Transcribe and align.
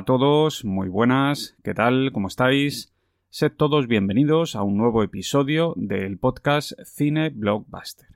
A 0.00 0.04
todos, 0.06 0.64
muy 0.64 0.88
buenas, 0.88 1.58
¿qué 1.62 1.74
tal? 1.74 2.10
¿Cómo 2.12 2.28
estáis? 2.28 2.90
Sed 3.28 3.52
todos 3.52 3.86
bienvenidos 3.86 4.56
a 4.56 4.62
un 4.62 4.78
nuevo 4.78 5.02
episodio 5.02 5.74
del 5.76 6.16
podcast 6.16 6.72
Cine 6.86 7.28
Blockbuster, 7.28 8.08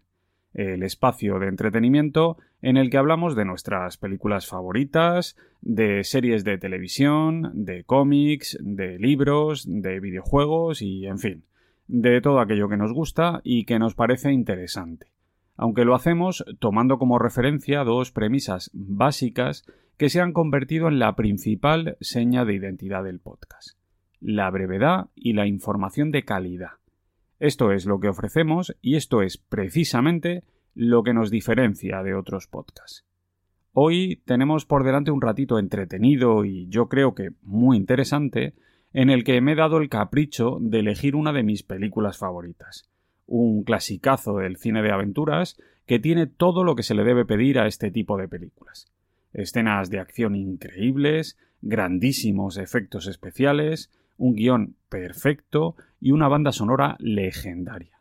el 0.55 0.83
espacio 0.83 1.39
de 1.39 1.49
entretenimiento 1.49 2.39
en 2.63 2.79
el 2.79 2.89
que 2.89 2.97
hablamos 2.97 3.37
de 3.37 3.45
nuestras 3.45 3.99
películas 3.99 4.47
favoritas, 4.47 5.37
de 5.61 6.05
series 6.05 6.43
de 6.43 6.57
televisión, 6.57 7.51
de 7.53 7.85
cómics, 7.85 8.57
de 8.63 8.99
libros, 8.99 9.67
de 9.69 10.01
videojuegos 10.01 10.81
y, 10.81 11.05
en 11.05 11.19
fin, 11.19 11.45
de 11.87 12.23
todo 12.23 12.41
aquello 12.41 12.71
que 12.71 12.79
nos 12.79 12.95
gusta 12.95 13.43
y 13.45 13.67
que 13.67 13.79
nos 13.79 13.95
parece 13.95 14.33
interesante. 14.33 15.09
Aunque 15.55 15.85
lo 15.85 15.95
hacemos 15.95 16.47
tomando 16.61 16.97
como 16.99 17.19
referencia 17.19 17.85
dos 17.85 18.11
premisas 18.11 18.71
básicas 18.73 19.67
que 19.97 20.09
se 20.09 20.21
han 20.21 20.33
convertido 20.33 20.89
en 20.89 20.99
la 20.99 21.15
principal 21.15 21.97
seña 22.01 22.45
de 22.45 22.55
identidad 22.55 23.05
del 23.05 23.21
podcast. 23.21 23.79
La 24.21 24.51
brevedad 24.51 25.09
y 25.15 25.35
la 25.35 25.47
información 25.47 26.11
de 26.11 26.25
calidad. 26.25 26.79
Esto 27.39 27.73
es 27.73 27.87
lo 27.87 28.01
que 28.01 28.09
ofrecemos 28.09 28.77
y 28.81 28.97
esto 28.97 29.23
es 29.23 29.39
precisamente 29.39 30.43
lo 30.75 31.03
que 31.03 31.15
nos 31.15 31.31
diferencia 31.31 32.03
de 32.03 32.15
otros 32.15 32.49
podcasts. 32.49 33.05
Hoy 33.73 34.23
tenemos 34.25 34.67
por 34.67 34.85
delante 34.85 35.11
un 35.11 35.21
ratito 35.21 35.59
entretenido 35.59 36.45
y 36.45 36.69
yo 36.69 36.89
creo 36.89 37.15
que 37.15 37.31
muy 37.43 37.77
interesante 37.77 38.55
en 38.93 39.11
el 39.11 39.25
que 39.25 39.41
me 39.41 39.53
he 39.53 39.57
dado 39.57 39.79
el 39.79 39.89
capricho 39.89 40.59
de 40.61 40.81
elegir 40.81 41.17
una 41.17 41.33
de 41.33 41.43
mis 41.43 41.63
películas 41.63 42.19
favoritas. 42.19 42.89
Un 43.27 43.63
clasicazo 43.63 44.39
del 44.39 44.57
cine 44.57 44.83
de 44.83 44.93
aventuras 44.93 45.57
que 45.87 45.99
tiene 45.99 46.27
todo 46.27 46.65
lo 46.65 46.75
que 46.75 46.83
se 46.83 46.95
le 46.95 47.05
debe 47.05 47.25
pedir 47.25 47.59
a 47.59 47.67
este 47.67 47.91
tipo 47.91 48.17
de 48.17 48.29
películas 48.29 48.94
escenas 49.35 49.91
de 49.91 49.99
acción 49.99 50.35
increíbles, 50.35 51.37
grandísimos 51.61 52.57
efectos 52.57 53.07
especiales, 53.07 53.91
un 54.17 54.35
guion 54.35 54.77
perfecto 54.89 55.77
y 56.01 56.13
una 56.13 56.29
banda 56.29 56.53
sonora 56.53 56.97
legendaria. 57.01 57.99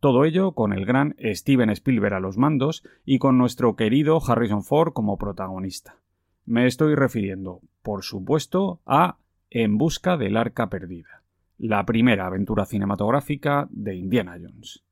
Todo 0.00 0.24
ello 0.24 0.52
con 0.52 0.72
el 0.72 0.84
gran 0.84 1.16
Steven 1.18 1.70
Spielberg 1.70 2.14
a 2.14 2.20
los 2.20 2.36
mandos 2.36 2.84
y 3.04 3.18
con 3.18 3.38
nuestro 3.38 3.76
querido 3.76 4.20
Harrison 4.26 4.62
Ford 4.62 4.92
como 4.92 5.16
protagonista. 5.16 5.96
Me 6.44 6.66
estoy 6.66 6.94
refiriendo, 6.94 7.60
por 7.82 8.04
supuesto, 8.04 8.80
a 8.84 9.16
En 9.50 9.78
busca 9.78 10.16
del 10.16 10.36
arca 10.36 10.68
perdida, 10.68 11.22
la 11.58 11.86
primera 11.86 12.26
aventura 12.26 12.66
cinematográfica 12.66 13.68
de 13.70 13.94
Indiana 13.94 14.36
Jones. 14.38 14.82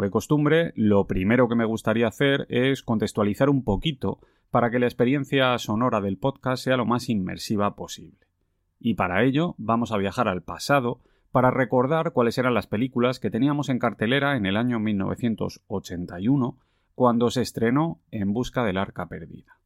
De 0.00 0.10
costumbre, 0.10 0.72
lo 0.74 1.06
primero 1.06 1.48
que 1.48 1.54
me 1.54 1.64
gustaría 1.64 2.08
hacer 2.08 2.46
es 2.48 2.82
contextualizar 2.82 3.48
un 3.50 3.64
poquito 3.64 4.20
para 4.50 4.70
que 4.70 4.78
la 4.78 4.86
experiencia 4.86 5.56
sonora 5.58 6.00
del 6.00 6.18
podcast 6.18 6.64
sea 6.64 6.76
lo 6.76 6.86
más 6.86 7.08
inmersiva 7.08 7.74
posible. 7.76 8.18
Y 8.80 8.94
para 8.94 9.24
ello 9.24 9.54
vamos 9.58 9.92
a 9.92 9.96
viajar 9.96 10.28
al 10.28 10.42
pasado 10.42 11.00
para 11.30 11.50
recordar 11.50 12.12
cuáles 12.12 12.38
eran 12.38 12.54
las 12.54 12.66
películas 12.66 13.20
que 13.20 13.30
teníamos 13.30 13.68
en 13.68 13.78
cartelera 13.78 14.36
en 14.36 14.46
el 14.46 14.56
año 14.56 14.78
1981 14.78 16.58
cuando 16.94 17.30
se 17.30 17.42
estrenó 17.42 18.00
En 18.10 18.32
busca 18.32 18.64
del 18.64 18.78
arca 18.78 19.06
perdida. 19.06 19.58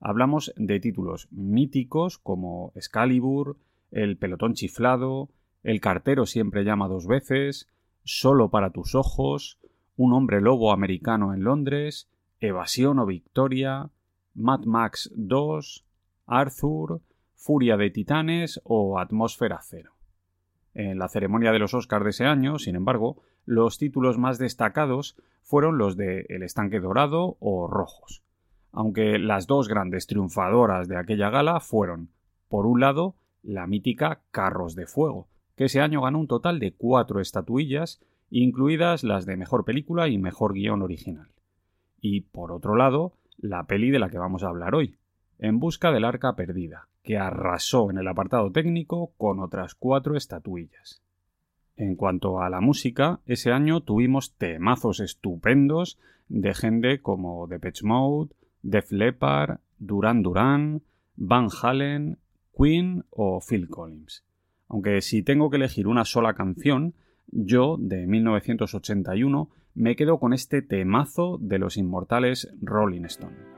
Hablamos 0.00 0.52
de 0.56 0.78
títulos 0.80 1.28
míticos 1.30 2.18
como 2.18 2.72
Excalibur, 2.74 3.58
El 3.90 4.16
pelotón 4.16 4.54
chiflado, 4.54 5.28
El 5.62 5.80
cartero 5.80 6.24
siempre 6.24 6.64
llama 6.64 6.88
dos 6.88 7.06
veces, 7.06 7.68
Solo 8.04 8.48
para 8.50 8.70
tus 8.70 8.94
ojos, 8.94 9.58
Un 9.98 10.12
hombre 10.12 10.40
lobo 10.40 10.70
americano 10.70 11.34
en 11.34 11.42
Londres, 11.42 12.08
Evasión 12.38 13.00
o 13.00 13.06
Victoria, 13.06 13.90
Mad 14.32 14.60
Max 14.60 15.10
2, 15.16 15.84
Arthur, 16.24 17.00
Furia 17.34 17.76
de 17.76 17.90
Titanes 17.90 18.60
o 18.62 19.00
Atmósfera 19.00 19.58
Cero. 19.60 19.94
En 20.72 21.00
la 21.00 21.08
ceremonia 21.08 21.50
de 21.50 21.58
los 21.58 21.74
Oscars 21.74 22.04
de 22.04 22.10
ese 22.10 22.26
año, 22.26 22.60
sin 22.60 22.76
embargo, 22.76 23.20
los 23.44 23.76
títulos 23.78 24.18
más 24.18 24.38
destacados 24.38 25.16
fueron 25.42 25.78
los 25.78 25.96
de 25.96 26.26
El 26.28 26.44
estanque 26.44 26.78
dorado 26.78 27.36
o 27.40 27.66
Rojos, 27.66 28.22
aunque 28.70 29.18
las 29.18 29.48
dos 29.48 29.66
grandes 29.66 30.06
triunfadoras 30.06 30.86
de 30.86 30.96
aquella 30.96 31.28
gala 31.30 31.58
fueron, 31.58 32.10
por 32.48 32.66
un 32.66 32.78
lado, 32.78 33.16
la 33.42 33.66
mítica 33.66 34.20
Carros 34.30 34.76
de 34.76 34.86
Fuego, 34.86 35.26
que 35.56 35.64
ese 35.64 35.80
año 35.80 36.02
ganó 36.02 36.20
un 36.20 36.28
total 36.28 36.60
de 36.60 36.72
cuatro 36.72 37.20
estatuillas, 37.20 38.00
incluidas 38.30 39.04
las 39.04 39.26
de 39.26 39.36
mejor 39.36 39.64
película 39.64 40.08
y 40.08 40.18
mejor 40.18 40.54
guion 40.54 40.82
original. 40.82 41.28
Y 42.00 42.22
por 42.22 42.52
otro 42.52 42.76
lado, 42.76 43.14
la 43.38 43.64
peli 43.66 43.90
de 43.90 43.98
la 43.98 44.10
que 44.10 44.18
vamos 44.18 44.42
a 44.42 44.48
hablar 44.48 44.74
hoy, 44.74 44.96
En 45.40 45.60
busca 45.60 45.92
del 45.92 46.04
arca 46.04 46.34
perdida, 46.34 46.88
que 47.04 47.16
arrasó 47.16 47.90
en 47.90 47.98
el 47.98 48.08
apartado 48.08 48.50
técnico 48.50 49.12
con 49.16 49.38
otras 49.38 49.76
cuatro 49.76 50.16
estatuillas. 50.16 51.00
En 51.76 51.94
cuanto 51.94 52.42
a 52.42 52.50
la 52.50 52.60
música, 52.60 53.20
ese 53.24 53.52
año 53.52 53.80
tuvimos 53.80 54.34
temazos 54.34 54.98
estupendos 54.98 55.96
de 56.28 56.54
gente 56.54 57.00
como 57.00 57.46
Depeche 57.46 57.86
Mode, 57.86 58.34
Def 58.62 58.90
Leppard, 58.90 59.60
Duran 59.78 60.24
Duran, 60.24 60.82
Van 61.14 61.48
Halen, 61.62 62.18
Queen 62.56 63.04
o 63.10 63.40
Phil 63.40 63.68
Collins. 63.68 64.24
Aunque 64.68 65.00
si 65.00 65.22
tengo 65.22 65.50
que 65.50 65.56
elegir 65.56 65.86
una 65.86 66.04
sola 66.04 66.34
canción, 66.34 66.94
yo, 67.30 67.76
de 67.78 68.06
1981, 68.06 69.50
me 69.74 69.96
quedo 69.96 70.18
con 70.18 70.32
este 70.32 70.62
temazo 70.62 71.38
de 71.40 71.58
los 71.58 71.76
inmortales 71.76 72.52
Rolling 72.60 73.04
Stone. 73.04 73.57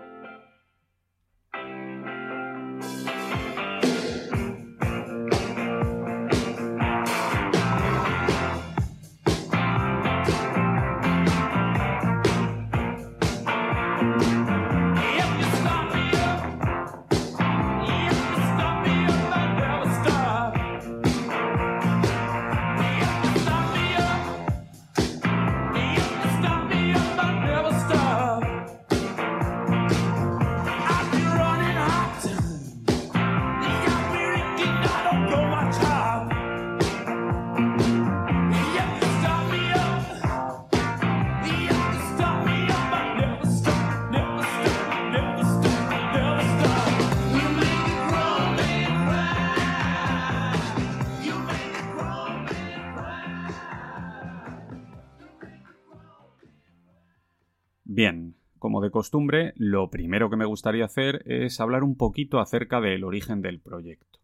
De 58.80 58.90
costumbre, 58.90 59.52
lo 59.56 59.90
primero 59.90 60.30
que 60.30 60.36
me 60.36 60.44
gustaría 60.44 60.84
hacer 60.84 61.22
es 61.26 61.60
hablar 61.60 61.84
un 61.84 61.96
poquito 61.96 62.40
acerca 62.40 62.80
del 62.80 63.04
origen 63.04 63.42
del 63.42 63.60
proyecto, 63.60 64.18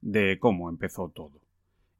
de 0.00 0.38
cómo 0.38 0.68
empezó 0.68 1.08
todo. 1.08 1.40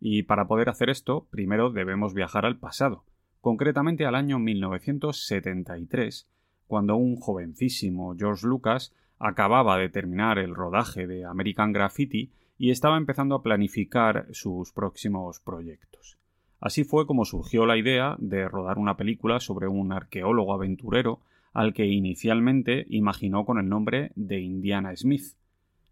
Y 0.00 0.24
para 0.24 0.46
poder 0.46 0.68
hacer 0.68 0.90
esto, 0.90 1.26
primero 1.30 1.70
debemos 1.70 2.14
viajar 2.14 2.44
al 2.44 2.58
pasado, 2.58 3.04
concretamente 3.40 4.04
al 4.06 4.14
año 4.14 4.38
1973, 4.38 6.28
cuando 6.66 6.96
un 6.96 7.16
jovencísimo 7.16 8.14
George 8.16 8.46
Lucas 8.46 8.92
acababa 9.18 9.78
de 9.78 9.88
terminar 9.88 10.38
el 10.38 10.54
rodaje 10.54 11.06
de 11.06 11.24
American 11.24 11.72
Graffiti 11.72 12.32
y 12.58 12.70
estaba 12.70 12.96
empezando 12.96 13.34
a 13.34 13.42
planificar 13.42 14.26
sus 14.32 14.72
próximos 14.72 15.40
proyectos. 15.40 16.18
Así 16.60 16.84
fue 16.84 17.06
como 17.06 17.24
surgió 17.24 17.66
la 17.66 17.76
idea 17.76 18.16
de 18.18 18.48
rodar 18.48 18.78
una 18.78 18.96
película 18.96 19.40
sobre 19.40 19.66
un 19.66 19.92
arqueólogo 19.92 20.54
aventurero 20.54 21.20
al 21.52 21.74
que 21.74 21.86
inicialmente 21.86 22.86
imaginó 22.88 23.44
con 23.44 23.58
el 23.58 23.68
nombre 23.68 24.12
de 24.14 24.40
Indiana 24.40 24.94
Smith. 24.96 25.36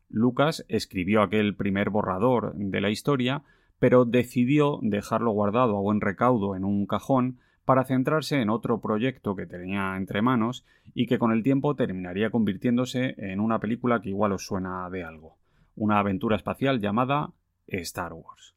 Lucas 0.09 0.65
escribió 0.69 1.23
aquel 1.23 1.55
primer 1.55 1.91
borrador 1.91 2.55
de 2.55 2.81
la 2.81 2.91
historia, 2.91 3.43
pero 3.79 4.05
decidió 4.05 4.79
dejarlo 4.83 5.31
guardado 5.31 5.77
a 5.77 5.81
buen 5.81 6.01
recaudo 6.01 6.57
en 6.57 6.65
un 6.65 6.87
cajón 6.87 7.39
para 7.65 7.85
centrarse 7.85 8.41
en 8.41 8.51
otro 8.51 8.81
proyecto 8.81 9.37
que 9.37 9.47
tenía 9.47 9.97
entre 9.97 10.23
manos 10.23 10.65
y 10.95 11.07
que 11.07 11.19
con 11.19 11.31
el 11.31 11.43
tiempo 11.43 11.77
terminaría 11.77 12.31
convirtiéndose 12.31 13.15
en 13.17 13.39
una 13.39 13.61
película 13.61 14.01
que 14.01 14.09
igual 14.09 14.33
os 14.33 14.45
suena 14.45 14.91
de 14.91 15.05
algo, 15.05 15.37
una 15.77 16.01
aventura 16.01 16.37
espacial 16.37 16.81
llamada 16.81 17.33
Star 17.69 18.13
Wars. 18.13 18.55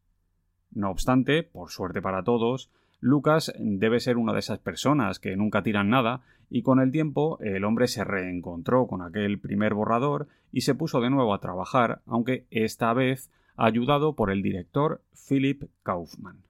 No 0.71 0.89
obstante, 0.89 1.43
por 1.43 1.69
suerte 1.69 2.01
para 2.01 2.23
todos, 2.23 2.71
Lucas 2.99 3.53
debe 3.59 3.99
ser 3.99 4.17
una 4.17 4.33
de 4.33 4.39
esas 4.39 4.59
personas 4.59 5.19
que 5.19 5.35
nunca 5.35 5.61
tiran 5.61 5.89
nada, 5.89 6.21
y 6.55 6.61
con 6.61 6.79
el 6.79 6.91
tiempo 6.91 7.39
el 7.39 7.63
hombre 7.63 7.87
se 7.87 8.03
reencontró 8.03 8.85
con 8.85 9.01
aquel 9.01 9.39
primer 9.39 9.73
borrador 9.73 10.27
y 10.51 10.61
se 10.61 10.75
puso 10.75 11.01
de 11.01 11.09
nuevo 11.09 11.33
a 11.33 11.39
trabajar, 11.39 12.03
aunque 12.05 12.45
esta 12.51 12.93
vez 12.93 13.31
ayudado 13.55 14.13
por 14.13 14.29
el 14.29 14.43
director 14.43 15.01
Philip 15.27 15.63
Kaufman. 15.81 16.43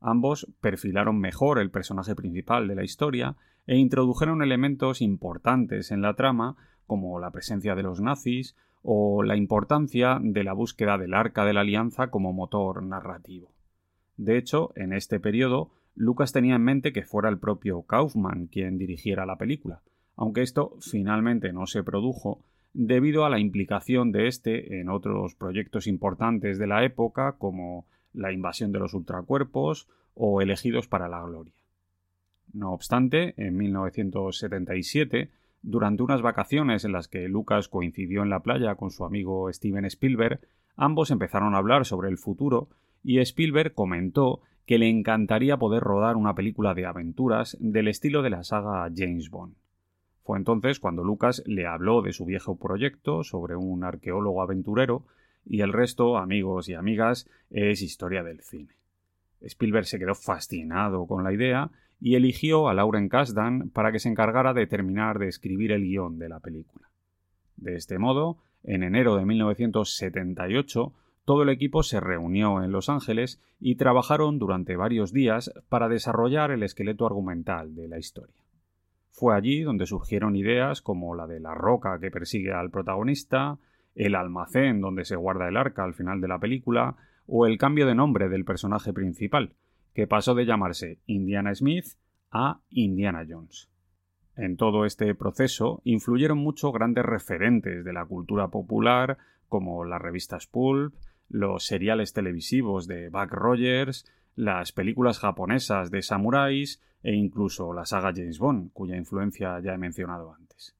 Ambos 0.00 0.46
perfilaron 0.60 1.18
mejor 1.18 1.58
el 1.58 1.72
personaje 1.72 2.14
principal 2.14 2.68
de 2.68 2.76
la 2.76 2.84
historia 2.84 3.34
e 3.66 3.76
introdujeron 3.76 4.44
elementos 4.44 5.02
importantes 5.02 5.90
en 5.90 6.02
la 6.02 6.14
trama, 6.14 6.54
como 6.86 7.18
la 7.18 7.32
presencia 7.32 7.74
de 7.74 7.82
los 7.82 8.00
nazis 8.00 8.54
o 8.84 9.24
la 9.24 9.34
importancia 9.34 10.20
de 10.22 10.44
la 10.44 10.52
búsqueda 10.52 10.98
del 10.98 11.14
arca 11.14 11.44
de 11.44 11.52
la 11.52 11.62
alianza 11.62 12.12
como 12.12 12.32
motor 12.32 12.80
narrativo. 12.84 13.50
De 14.16 14.38
hecho, 14.38 14.70
en 14.76 14.92
este 14.92 15.18
periodo, 15.18 15.72
Lucas 15.94 16.32
tenía 16.32 16.56
en 16.56 16.62
mente 16.62 16.92
que 16.92 17.04
fuera 17.04 17.28
el 17.28 17.38
propio 17.38 17.82
Kaufman 17.82 18.46
quien 18.46 18.78
dirigiera 18.78 19.26
la 19.26 19.36
película, 19.36 19.82
aunque 20.16 20.42
esto 20.42 20.76
finalmente 20.80 21.52
no 21.52 21.66
se 21.66 21.82
produjo 21.82 22.44
debido 22.74 23.24
a 23.24 23.30
la 23.30 23.38
implicación 23.38 24.12
de 24.12 24.28
este 24.28 24.80
en 24.80 24.88
otros 24.88 25.34
proyectos 25.34 25.86
importantes 25.86 26.58
de 26.58 26.66
la 26.66 26.84
época 26.84 27.32
como 27.32 27.86
la 28.14 28.32
invasión 28.32 28.72
de 28.72 28.78
los 28.78 28.94
ultracuerpos 28.94 29.88
o 30.14 30.40
elegidos 30.40 30.88
para 30.88 31.08
la 31.08 31.22
gloria. 31.22 31.54
No 32.52 32.72
obstante, 32.72 33.34
en 33.36 33.56
1977 33.56 35.30
durante 35.62 36.02
unas 36.02 36.22
vacaciones 36.22 36.84
en 36.84 36.92
las 36.92 37.08
que 37.08 37.28
Lucas 37.28 37.68
coincidió 37.68 38.22
en 38.22 38.30
la 38.30 38.40
playa 38.40 38.74
con 38.74 38.90
su 38.90 39.04
amigo 39.04 39.50
Steven 39.52 39.84
Spielberg, 39.84 40.40
ambos 40.76 41.10
empezaron 41.10 41.54
a 41.54 41.58
hablar 41.58 41.86
sobre 41.86 42.08
el 42.08 42.18
futuro 42.18 42.68
y 43.04 43.18
Spielberg 43.18 43.72
comentó 43.72 44.40
que 44.66 44.78
le 44.78 44.88
encantaría 44.88 45.56
poder 45.56 45.82
rodar 45.82 46.16
una 46.16 46.34
película 46.34 46.74
de 46.74 46.86
aventuras 46.86 47.56
del 47.60 47.88
estilo 47.88 48.22
de 48.22 48.30
la 48.30 48.44
saga 48.44 48.90
James 48.94 49.30
Bond. 49.30 49.54
Fue 50.24 50.38
entonces 50.38 50.78
cuando 50.78 51.02
Lucas 51.02 51.42
le 51.46 51.66
habló 51.66 52.00
de 52.02 52.12
su 52.12 52.24
viejo 52.24 52.56
proyecto 52.56 53.24
sobre 53.24 53.56
un 53.56 53.82
arqueólogo 53.82 54.40
aventurero 54.40 55.04
y 55.44 55.60
el 55.62 55.72
resto, 55.72 56.16
amigos 56.16 56.68
y 56.68 56.74
amigas, 56.74 57.28
es 57.50 57.82
historia 57.82 58.22
del 58.22 58.40
cine. 58.40 58.76
Spielberg 59.40 59.86
se 59.86 59.98
quedó 59.98 60.14
fascinado 60.14 61.06
con 61.06 61.24
la 61.24 61.32
idea 61.32 61.70
y 62.00 62.14
eligió 62.14 62.68
a 62.68 62.74
Lauren 62.74 63.08
Kasdan 63.08 63.70
para 63.70 63.90
que 63.90 63.98
se 63.98 64.08
encargara 64.08 64.54
de 64.54 64.66
terminar 64.66 65.18
de 65.18 65.28
escribir 65.28 65.72
el 65.72 65.82
guion 65.82 66.18
de 66.18 66.28
la 66.28 66.38
película. 66.38 66.88
De 67.56 67.74
este 67.74 67.98
modo, 67.98 68.38
en 68.62 68.84
enero 68.84 69.16
de 69.16 69.26
1978, 69.26 70.92
todo 71.24 71.42
el 71.42 71.50
equipo 71.50 71.82
se 71.82 72.00
reunió 72.00 72.62
en 72.62 72.72
Los 72.72 72.88
Ángeles 72.88 73.40
y 73.60 73.76
trabajaron 73.76 74.38
durante 74.38 74.76
varios 74.76 75.12
días 75.12 75.52
para 75.68 75.88
desarrollar 75.88 76.50
el 76.50 76.62
esqueleto 76.62 77.06
argumental 77.06 77.74
de 77.74 77.88
la 77.88 77.98
historia. 77.98 78.34
Fue 79.10 79.36
allí 79.36 79.60
donde 79.60 79.86
surgieron 79.86 80.36
ideas 80.36 80.82
como 80.82 81.14
la 81.14 81.26
de 81.26 81.38
la 81.38 81.54
roca 81.54 81.98
que 82.00 82.10
persigue 82.10 82.52
al 82.52 82.70
protagonista, 82.70 83.58
el 83.94 84.14
almacén 84.14 84.80
donde 84.80 85.04
se 85.04 85.16
guarda 85.16 85.48
el 85.48 85.56
arca 85.56 85.84
al 85.84 85.94
final 85.94 86.20
de 86.20 86.28
la 86.28 86.38
película, 86.38 86.96
o 87.26 87.46
el 87.46 87.58
cambio 87.58 87.86
de 87.86 87.94
nombre 87.94 88.28
del 88.28 88.44
personaje 88.44 88.92
principal, 88.92 89.54
que 89.94 90.06
pasó 90.06 90.34
de 90.34 90.46
llamarse 90.46 90.98
Indiana 91.06 91.54
Smith 91.54 91.86
a 92.30 92.60
Indiana 92.70 93.24
Jones. 93.28 93.68
En 94.34 94.56
todo 94.56 94.86
este 94.86 95.14
proceso 95.14 95.82
influyeron 95.84 96.38
mucho 96.38 96.72
grandes 96.72 97.04
referentes 97.04 97.84
de 97.84 97.92
la 97.92 98.06
cultura 98.06 98.48
popular 98.48 99.18
como 99.46 99.84
las 99.84 100.00
revistas 100.00 100.46
Pulp, 100.46 100.94
los 101.32 101.64
seriales 101.64 102.12
televisivos 102.12 102.86
de 102.86 103.08
Buck 103.08 103.32
Rogers, 103.32 104.04
las 104.36 104.72
películas 104.72 105.18
japonesas 105.18 105.90
de 105.90 106.02
samuráis 106.02 106.82
e 107.02 107.14
incluso 107.14 107.72
la 107.72 107.86
saga 107.86 108.12
James 108.14 108.38
Bond, 108.38 108.70
cuya 108.72 108.96
influencia 108.96 109.58
ya 109.60 109.72
he 109.72 109.78
mencionado 109.78 110.34
antes. 110.34 110.76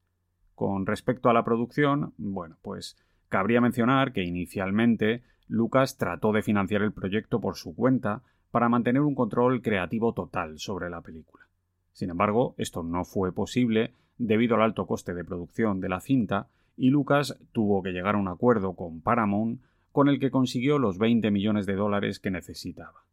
Con 0.54 0.84
respecto 0.84 1.30
a 1.30 1.32
la 1.32 1.42
producción, 1.42 2.12
bueno, 2.18 2.58
pues 2.60 2.98
cabría 3.30 3.62
mencionar 3.62 4.12
que 4.12 4.24
inicialmente 4.24 5.22
Lucas 5.48 5.96
trató 5.96 6.32
de 6.32 6.42
financiar 6.42 6.82
el 6.82 6.92
proyecto 6.92 7.40
por 7.40 7.56
su 7.56 7.74
cuenta 7.74 8.22
para 8.50 8.68
mantener 8.68 9.00
un 9.00 9.14
control 9.14 9.62
creativo 9.62 10.12
total 10.12 10.58
sobre 10.58 10.90
la 10.90 11.00
película. 11.00 11.48
Sin 11.92 12.10
embargo, 12.10 12.54
esto 12.58 12.82
no 12.82 13.06
fue 13.06 13.32
posible 13.32 13.94
debido 14.18 14.56
al 14.56 14.62
alto 14.62 14.86
coste 14.86 15.14
de 15.14 15.24
producción 15.24 15.80
de 15.80 15.88
la 15.88 16.00
cinta 16.00 16.48
y 16.76 16.90
Lucas 16.90 17.38
tuvo 17.52 17.82
que 17.82 17.92
llegar 17.92 18.16
a 18.16 18.18
un 18.18 18.28
acuerdo 18.28 18.74
con 18.74 19.00
Paramount 19.00 19.62
con 19.92 20.08
el 20.08 20.18
que 20.18 20.30
consiguió 20.30 20.78
los 20.78 20.98
20 20.98 21.30
millones 21.30 21.66
de 21.66 21.74
dólares 21.74 22.18
que 22.18 22.30
necesitaba. 22.30 23.04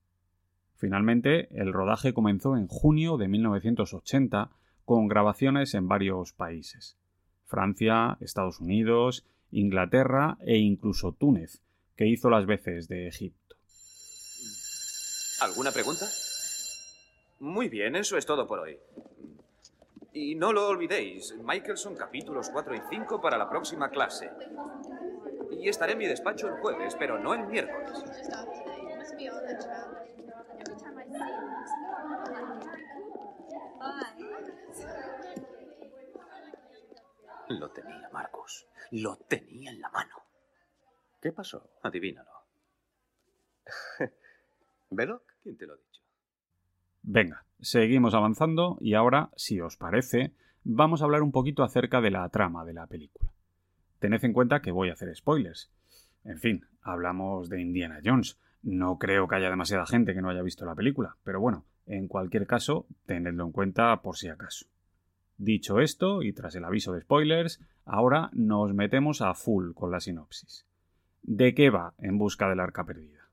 Finalmente, 0.75 1.49
el 1.51 1.73
rodaje 1.73 2.13
comenzó 2.13 2.55
en 2.55 2.67
junio 2.67 3.17
de 3.17 3.27
1980 3.27 4.49
con 4.85 5.07
grabaciones 5.07 5.73
en 5.73 5.89
varios 5.89 6.31
países. 6.33 6.97
Francia, 7.45 8.17
Estados 8.21 8.61
Unidos, 8.61 9.25
Inglaterra 9.51 10.37
e 10.41 10.57
incluso 10.57 11.11
Túnez, 11.11 11.61
que 11.95 12.07
hizo 12.07 12.29
las 12.29 12.45
veces 12.45 12.87
de 12.87 13.07
Egipto. 13.07 13.55
¿Alguna 15.41 15.71
pregunta? 15.71 16.05
Muy 17.39 17.69
bien, 17.69 17.95
eso 17.95 18.17
es 18.17 18.25
todo 18.25 18.47
por 18.47 18.59
hoy. 18.59 18.77
Y 20.13 20.35
no 20.35 20.53
lo 20.53 20.67
olvidéis, 20.67 21.35
Michelson 21.43 21.95
capítulos 21.95 22.49
4 22.51 22.75
y 22.75 22.81
5 22.89 23.21
para 23.21 23.37
la 23.37 23.49
próxima 23.49 23.89
clase. 23.89 24.29
Y 25.59 25.69
estaré 25.69 25.93
en 25.93 25.97
mi 25.97 26.07
despacho 26.07 26.47
el 26.47 26.55
jueves, 26.55 26.95
pero 26.97 27.19
no 27.19 27.33
el 27.33 27.45
miércoles. 27.47 28.03
Lo 37.49 37.71
tenía, 37.71 38.09
Marcus. 38.13 38.67
Lo 38.91 39.15
tenía 39.17 39.71
en 39.71 39.81
la 39.81 39.89
mano. 39.89 40.15
¿Qué 41.21 41.31
pasó? 41.31 41.71
Adivínalo. 41.81 42.29
¿Veloc? 44.89 45.23
¿Quién 45.43 45.57
te 45.57 45.65
lo 45.65 45.73
ha 45.73 45.77
dicho? 45.77 46.01
Venga, 47.01 47.45
seguimos 47.59 48.13
avanzando 48.13 48.77
y 48.79 48.93
ahora, 48.93 49.29
si 49.35 49.59
os 49.59 49.77
parece, 49.77 50.33
vamos 50.63 51.01
a 51.01 51.05
hablar 51.05 51.21
un 51.21 51.31
poquito 51.31 51.63
acerca 51.63 52.01
de 52.01 52.11
la 52.11 52.29
trama 52.29 52.65
de 52.65 52.73
la 52.73 52.87
película. 52.87 53.31
Tened 53.99 54.23
en 54.23 54.33
cuenta 54.33 54.61
que 54.61 54.71
voy 54.71 54.89
a 54.89 54.93
hacer 54.93 55.13
spoilers. 55.15 55.69
En 56.23 56.39
fin, 56.39 56.65
hablamos 56.81 57.49
de 57.49 57.61
Indiana 57.61 57.99
Jones. 58.03 58.37
No 58.61 58.97
creo 58.97 59.27
que 59.27 59.35
haya 59.35 59.49
demasiada 59.49 59.85
gente 59.85 60.13
que 60.13 60.21
no 60.21 60.29
haya 60.29 60.41
visto 60.41 60.65
la 60.65 60.75
película, 60.75 61.15
pero 61.23 61.39
bueno, 61.39 61.65
en 61.85 62.07
cualquier 62.07 62.45
caso, 62.45 62.85
tenedlo 63.05 63.45
en 63.45 63.51
cuenta 63.51 64.01
por 64.01 64.17
si 64.17 64.27
acaso. 64.27 64.65
Dicho 65.37 65.79
esto, 65.79 66.21
y 66.21 66.33
tras 66.33 66.55
el 66.55 66.65
aviso 66.65 66.93
de 66.93 67.01
spoilers, 67.01 67.61
ahora 67.85 68.29
nos 68.33 68.73
metemos 68.73 69.21
a 69.21 69.33
full 69.33 69.71
con 69.73 69.91
la 69.91 69.99
sinopsis. 69.99 70.65
¿De 71.23 71.53
qué 71.53 71.69
va 71.69 71.93
En 71.97 72.17
busca 72.17 72.49
del 72.49 72.59
arca 72.59 72.85
perdida? 72.85 73.29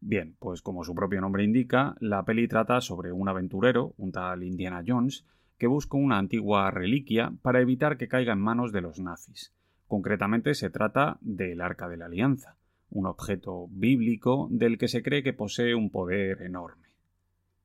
Bien, 0.00 0.34
pues 0.38 0.62
como 0.62 0.84
su 0.84 0.94
propio 0.94 1.20
nombre 1.20 1.44
indica, 1.44 1.94
la 2.00 2.24
peli 2.24 2.48
trata 2.48 2.80
sobre 2.80 3.12
un 3.12 3.28
aventurero, 3.28 3.92
un 3.98 4.12
tal 4.12 4.42
Indiana 4.42 4.82
Jones, 4.86 5.26
que 5.58 5.66
busca 5.66 5.98
una 5.98 6.18
antigua 6.18 6.70
reliquia 6.70 7.32
para 7.42 7.60
evitar 7.60 7.98
que 7.98 8.08
caiga 8.08 8.32
en 8.32 8.40
manos 8.40 8.72
de 8.72 8.80
los 8.80 8.98
nazis. 8.98 9.52
Concretamente 9.90 10.54
se 10.54 10.70
trata 10.70 11.18
del 11.20 11.60
Arca 11.60 11.88
de 11.88 11.96
la 11.96 12.04
Alianza, 12.04 12.54
un 12.90 13.06
objeto 13.06 13.66
bíblico 13.72 14.46
del 14.48 14.78
que 14.78 14.86
se 14.86 15.02
cree 15.02 15.24
que 15.24 15.32
posee 15.32 15.74
un 15.74 15.90
poder 15.90 16.42
enorme. 16.42 16.90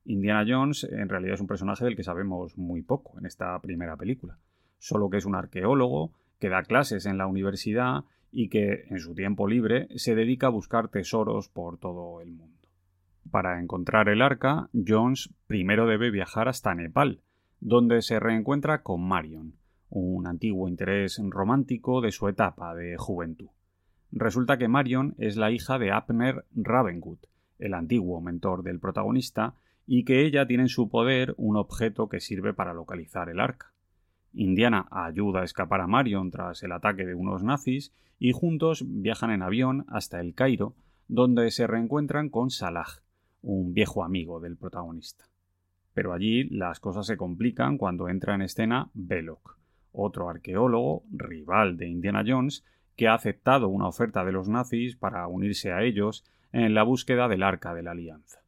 Indiana 0.05 0.43
Jones 0.47 0.85
en 0.85 1.07
realidad 1.07 1.35
es 1.35 1.41
un 1.41 1.45
personaje 1.45 1.85
del 1.85 1.95
que 1.95 2.03
sabemos 2.03 2.57
muy 2.57 2.81
poco 2.81 3.19
en 3.19 3.27
esta 3.27 3.61
primera 3.61 3.95
película, 3.95 4.39
solo 4.79 5.11
que 5.11 5.17
es 5.17 5.25
un 5.25 5.35
arqueólogo 5.35 6.13
que 6.39 6.49
da 6.49 6.63
clases 6.63 7.05
en 7.05 7.19
la 7.19 7.27
universidad 7.27 8.05
y 8.31 8.49
que 8.49 8.85
en 8.89 8.97
su 8.97 9.13
tiempo 9.13 9.47
libre 9.47 9.87
se 9.95 10.15
dedica 10.15 10.47
a 10.47 10.49
buscar 10.49 10.87
tesoros 10.87 11.49
por 11.49 11.77
todo 11.77 12.21
el 12.21 12.31
mundo. 12.31 12.57
Para 13.29 13.61
encontrar 13.61 14.09
el 14.09 14.23
arca, 14.23 14.71
Jones 14.73 15.29
primero 15.45 15.85
debe 15.85 16.09
viajar 16.09 16.47
hasta 16.47 16.73
Nepal, 16.73 17.21
donde 17.59 18.01
se 18.01 18.19
reencuentra 18.19 18.81
con 18.81 19.07
Marion, 19.07 19.53
un 19.99 20.27
antiguo 20.27 20.67
interés 20.67 21.21
romántico 21.29 22.01
de 22.01 22.11
su 22.11 22.27
etapa 22.27 22.75
de 22.75 22.97
juventud. 22.97 23.47
Resulta 24.11 24.57
que 24.57 24.67
Marion 24.67 25.15
es 25.17 25.37
la 25.37 25.51
hija 25.51 25.79
de 25.79 25.91
Abner 25.91 26.45
Ravenwood, 26.53 27.19
el 27.59 27.73
antiguo 27.73 28.19
mentor 28.21 28.63
del 28.63 28.79
protagonista, 28.79 29.55
y 29.87 30.03
que 30.03 30.25
ella 30.25 30.47
tiene 30.47 30.63
en 30.63 30.69
su 30.69 30.89
poder 30.89 31.33
un 31.37 31.57
objeto 31.57 32.09
que 32.09 32.19
sirve 32.19 32.53
para 32.53 32.73
localizar 32.73 33.29
el 33.29 33.39
arca. 33.39 33.71
Indiana 34.33 34.87
ayuda 34.91 35.41
a 35.41 35.45
escapar 35.45 35.79
a 35.81 35.87
Marion 35.87 36.31
tras 36.31 36.63
el 36.63 36.71
ataque 36.71 37.05
de 37.05 37.15
unos 37.15 37.43
nazis 37.43 37.93
y 38.19 38.31
juntos 38.33 38.83
viajan 38.85 39.31
en 39.31 39.43
avión 39.43 39.85
hasta 39.87 40.19
el 40.19 40.33
Cairo, 40.33 40.75
donde 41.07 41.51
se 41.51 41.67
reencuentran 41.67 42.29
con 42.29 42.49
Salah, 42.49 42.85
un 43.41 43.73
viejo 43.73 44.03
amigo 44.03 44.39
del 44.39 44.57
protagonista. 44.57 45.25
Pero 45.93 46.11
allí 46.11 46.43
las 46.49 46.81
cosas 46.81 47.05
se 47.05 47.15
complican 47.15 47.77
cuando 47.77 48.09
entra 48.09 48.35
en 48.35 48.41
escena 48.41 48.89
Belloc, 48.93 49.54
otro 49.95 50.29
arqueólogo, 50.29 51.03
rival 51.11 51.77
de 51.77 51.87
Indiana 51.87 52.23
Jones, 52.25 52.65
que 52.95 53.07
ha 53.07 53.13
aceptado 53.13 53.67
una 53.67 53.87
oferta 53.87 54.23
de 54.23 54.31
los 54.31 54.47
nazis 54.47 54.95
para 54.95 55.27
unirse 55.27 55.71
a 55.71 55.83
ellos 55.83 56.23
en 56.51 56.73
la 56.73 56.83
búsqueda 56.83 57.27
del 57.27 57.43
Arca 57.43 57.73
de 57.73 57.83
la 57.83 57.91
Alianza. 57.91 58.39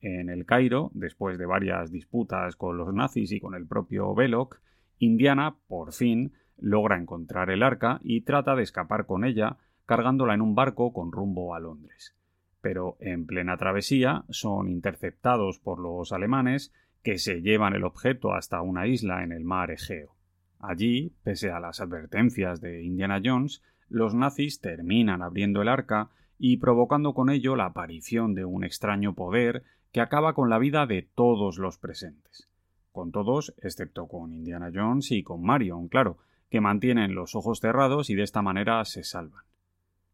En 0.00 0.28
el 0.28 0.44
Cairo, 0.46 0.90
después 0.94 1.38
de 1.38 1.46
varias 1.46 1.90
disputas 1.90 2.56
con 2.56 2.76
los 2.76 2.92
nazis 2.92 3.32
y 3.32 3.40
con 3.40 3.54
el 3.54 3.66
propio 3.66 4.14
Belloc, 4.14 4.60
Indiana, 4.98 5.56
por 5.68 5.92
fin, 5.92 6.32
logra 6.58 6.98
encontrar 6.98 7.50
el 7.50 7.62
arca 7.62 8.00
y 8.02 8.22
trata 8.22 8.54
de 8.54 8.62
escapar 8.62 9.06
con 9.06 9.24
ella, 9.24 9.58
cargándola 9.86 10.34
en 10.34 10.42
un 10.42 10.54
barco 10.54 10.92
con 10.92 11.12
rumbo 11.12 11.54
a 11.54 11.60
Londres. 11.60 12.16
Pero 12.60 12.96
en 13.00 13.26
plena 13.26 13.56
travesía 13.56 14.24
son 14.28 14.68
interceptados 14.68 15.58
por 15.58 15.78
los 15.78 16.12
alemanes, 16.12 16.72
que 17.02 17.18
se 17.18 17.42
llevan 17.42 17.74
el 17.74 17.84
objeto 17.84 18.32
hasta 18.32 18.62
una 18.62 18.86
isla 18.86 19.24
en 19.24 19.32
el 19.32 19.44
mar 19.44 19.70
Egeo. 19.70 20.14
Allí, 20.62 21.12
pese 21.22 21.50
a 21.50 21.60
las 21.60 21.80
advertencias 21.80 22.62
de 22.62 22.82
Indiana 22.82 23.20
Jones, 23.22 23.62
los 23.90 24.14
nazis 24.14 24.60
terminan 24.60 25.20
abriendo 25.20 25.60
el 25.60 25.68
arca 25.68 26.08
y 26.38 26.56
provocando 26.56 27.12
con 27.12 27.28
ello 27.28 27.56
la 27.56 27.66
aparición 27.66 28.34
de 28.34 28.46
un 28.46 28.64
extraño 28.64 29.14
poder 29.14 29.64
que 29.92 30.00
acaba 30.00 30.32
con 30.32 30.48
la 30.48 30.58
vida 30.58 30.86
de 30.86 31.02
todos 31.02 31.58
los 31.58 31.76
presentes 31.76 32.48
con 32.92 33.10
todos, 33.10 33.54
excepto 33.62 34.06
con 34.06 34.32
Indiana 34.32 34.70
Jones 34.72 35.10
y 35.10 35.22
con 35.22 35.42
Marion, 35.42 35.88
claro, 35.88 36.18
que 36.50 36.60
mantienen 36.60 37.14
los 37.14 37.34
ojos 37.34 37.58
cerrados 37.60 38.10
y 38.10 38.14
de 38.14 38.22
esta 38.22 38.42
manera 38.42 38.84
se 38.84 39.02
salvan. 39.02 39.44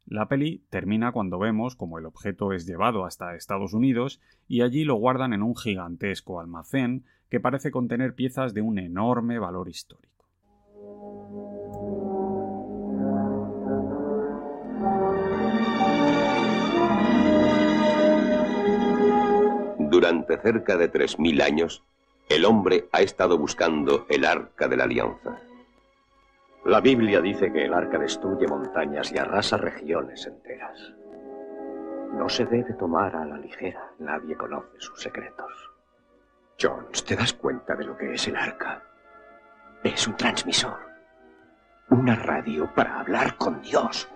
La 0.07 0.29
peli 0.29 0.65
termina 0.71 1.13
cuando 1.13 1.39
vemos 1.39 1.77
como 1.77 1.99
el 1.99 2.07
objeto 2.07 2.53
es 2.53 2.67
llevado 2.67 3.05
hasta 3.05 3.35
Estados 3.35 3.75
Unidos 3.75 4.21
y 4.47 4.63
allí 4.63 4.85
lo 4.85 4.95
guardan 4.95 5.35
en 5.35 5.43
un 5.43 5.55
gigantesco 5.55 6.41
almacén 6.41 7.05
que 7.29 7.41
parece 7.41 7.71
contener 7.71 8.15
piezas 8.15 8.55
de 8.55 8.63
un 8.63 8.79
enorme 8.79 9.39
valor 9.39 9.69
histórico. 9.69 10.18
Durante 20.09 20.39
cerca 20.39 20.79
de 20.79 20.91
3.000 20.91 21.43
años, 21.43 21.85
el 22.31 22.47
hombre 22.47 22.89
ha 22.93 23.03
estado 23.03 23.37
buscando 23.37 24.07
el 24.09 24.25
arca 24.25 24.67
de 24.67 24.75
la 24.79 24.85
alianza. 24.85 25.37
La 26.65 26.81
Biblia 26.81 27.21
dice 27.21 27.53
que 27.53 27.67
el 27.67 27.75
arca 27.75 27.99
destruye 27.99 28.47
montañas 28.49 29.13
y 29.13 29.19
arrasa 29.19 29.59
regiones 29.59 30.27
enteras. 30.27 30.95
No 32.15 32.27
se 32.27 32.47
debe 32.47 32.73
tomar 32.73 33.15
a 33.17 33.27
la 33.27 33.37
ligera. 33.37 33.93
Nadie 33.99 34.35
conoce 34.35 34.79
sus 34.79 34.99
secretos. 34.99 35.53
Jones, 36.59 37.05
¿te 37.05 37.15
das 37.15 37.35
cuenta 37.35 37.77
de 37.77 37.85
lo 37.85 37.95
que 37.95 38.15
es 38.15 38.27
el 38.29 38.37
arca? 38.37 38.83
Es 39.85 40.09
un 40.09 40.17
transmisor. 40.17 40.79
Una 41.91 42.17
radio 42.17 42.73
para 42.75 43.01
hablar 43.01 43.37
con 43.37 43.61
Dios. 43.61 44.09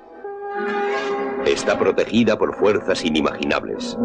Está 1.44 1.78
protegida 1.78 2.38
por 2.38 2.54
fuerzas 2.56 3.04
inimaginables 3.04 3.98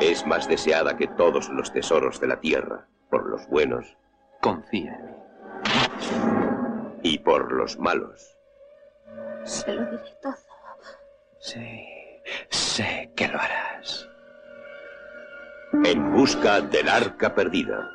es 0.00 0.26
más 0.26 0.48
deseada 0.48 0.96
que 0.96 1.06
todos 1.06 1.48
los 1.48 1.72
tesoros 1.72 2.20
de 2.20 2.28
la 2.28 2.40
tierra, 2.40 2.86
por 3.10 3.28
los 3.28 3.46
buenos. 3.48 3.96
Confía 4.40 4.94
en 4.94 5.06
mí. 5.06 5.12
Y 7.02 7.18
por 7.18 7.52
los 7.52 7.78
malos. 7.78 8.36
Se 9.44 9.72
lo 9.72 9.82
diré 9.90 10.02
todo. 10.22 10.34
Sí, 11.40 11.78
sé 12.48 13.12
que 13.14 13.28
lo 13.28 13.38
harás. 13.38 14.08
En 15.84 16.12
busca 16.12 16.60
del 16.60 16.88
arca 16.88 17.34
perdida. 17.34 17.90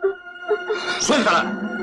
¡Suéltala! 1.00 1.80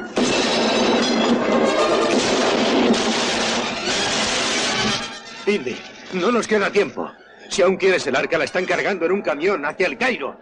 Indy, 5.46 5.76
no 6.12 6.30
nos 6.30 6.46
queda 6.46 6.70
tiempo. 6.70 7.10
Si 7.48 7.62
aún 7.62 7.76
quieres 7.76 8.06
el 8.06 8.16
arca, 8.16 8.38
la 8.38 8.44
están 8.44 8.64
cargando 8.64 9.06
en 9.06 9.12
un 9.12 9.22
camión 9.22 9.64
hacia 9.64 9.86
el 9.86 9.96
Cairo. 9.96 10.36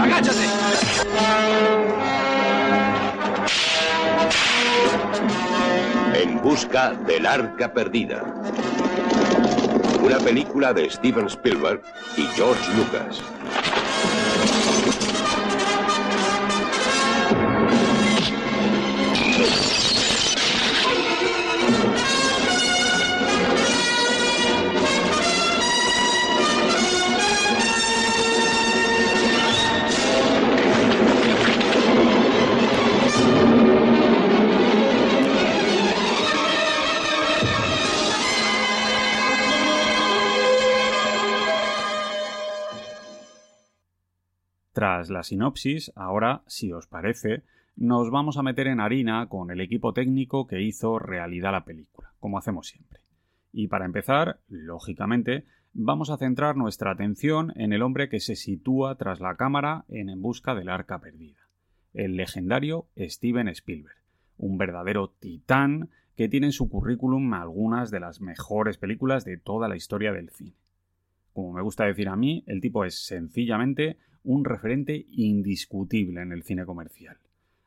¡Agáchate! 0.00 0.44
En 6.14 6.40
busca 6.42 6.92
del 7.06 7.26
arca 7.26 7.72
perdida. 7.72 8.22
Una 10.02 10.18
película 10.18 10.72
de 10.72 10.90
Steven 10.90 11.26
Spielberg 11.26 11.82
y 12.16 12.22
George 12.34 12.72
Lucas. 12.76 13.22
Tras 44.80 45.10
la 45.10 45.22
sinopsis, 45.22 45.92
ahora, 45.94 46.42
si 46.46 46.72
os 46.72 46.86
parece, 46.86 47.42
nos 47.76 48.10
vamos 48.10 48.38
a 48.38 48.42
meter 48.42 48.66
en 48.66 48.80
harina 48.80 49.28
con 49.28 49.50
el 49.50 49.60
equipo 49.60 49.92
técnico 49.92 50.46
que 50.46 50.62
hizo 50.62 50.98
realidad 50.98 51.52
la 51.52 51.66
película, 51.66 52.14
como 52.18 52.38
hacemos 52.38 52.68
siempre. 52.68 53.00
Y 53.52 53.68
para 53.68 53.84
empezar, 53.84 54.40
lógicamente, 54.48 55.44
vamos 55.74 56.08
a 56.08 56.16
centrar 56.16 56.56
nuestra 56.56 56.92
atención 56.92 57.52
en 57.56 57.74
el 57.74 57.82
hombre 57.82 58.08
que 58.08 58.20
se 58.20 58.36
sitúa 58.36 58.94
tras 58.94 59.20
la 59.20 59.36
cámara 59.36 59.84
en 59.90 60.08
En 60.08 60.22
busca 60.22 60.54
del 60.54 60.70
arca 60.70 60.98
perdida, 60.98 61.46
el 61.92 62.16
legendario 62.16 62.86
Steven 62.96 63.48
Spielberg, 63.48 63.98
un 64.38 64.56
verdadero 64.56 65.10
titán 65.10 65.90
que 66.16 66.30
tiene 66.30 66.46
en 66.46 66.52
su 66.52 66.70
currículum 66.70 67.34
algunas 67.34 67.90
de 67.90 68.00
las 68.00 68.22
mejores 68.22 68.78
películas 68.78 69.26
de 69.26 69.36
toda 69.36 69.68
la 69.68 69.76
historia 69.76 70.10
del 70.14 70.30
cine. 70.30 70.56
Como 71.34 71.52
me 71.52 71.60
gusta 71.60 71.84
decir 71.84 72.08
a 72.08 72.16
mí, 72.16 72.44
el 72.46 72.62
tipo 72.62 72.86
es 72.86 73.04
sencillamente 73.04 73.98
un 74.24 74.44
referente 74.44 75.06
indiscutible 75.10 76.22
en 76.22 76.32
el 76.32 76.42
cine 76.42 76.64
comercial. 76.66 77.18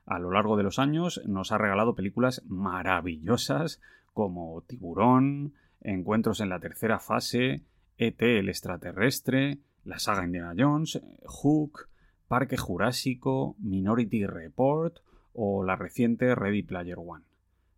A 0.05 0.19
lo 0.19 0.31
largo 0.31 0.57
de 0.57 0.63
los 0.63 0.79
años 0.79 1.21
nos 1.25 1.51
ha 1.51 1.57
regalado 1.57 1.95
películas 1.95 2.43
maravillosas 2.45 3.81
como 4.13 4.61
Tiburón, 4.67 5.53
Encuentros 5.83 6.39
en 6.39 6.47
la 6.47 6.61
tercera 6.61 6.97
fase, 6.99 7.61
ET 7.97 8.21
el 8.21 8.47
extraterrestre, 8.47 9.59
la 9.83 9.99
saga 9.99 10.23
Indiana 10.23 10.53
Jones, 10.57 11.01
Hook, 11.25 11.89
Parque 12.29 12.55
Jurásico, 12.55 13.55
Minority 13.59 14.25
Report 14.25 14.99
o 15.33 15.63
la 15.63 15.75
reciente 15.75 16.35
Ready 16.35 16.63
Player 16.63 16.97
One. 16.97 17.25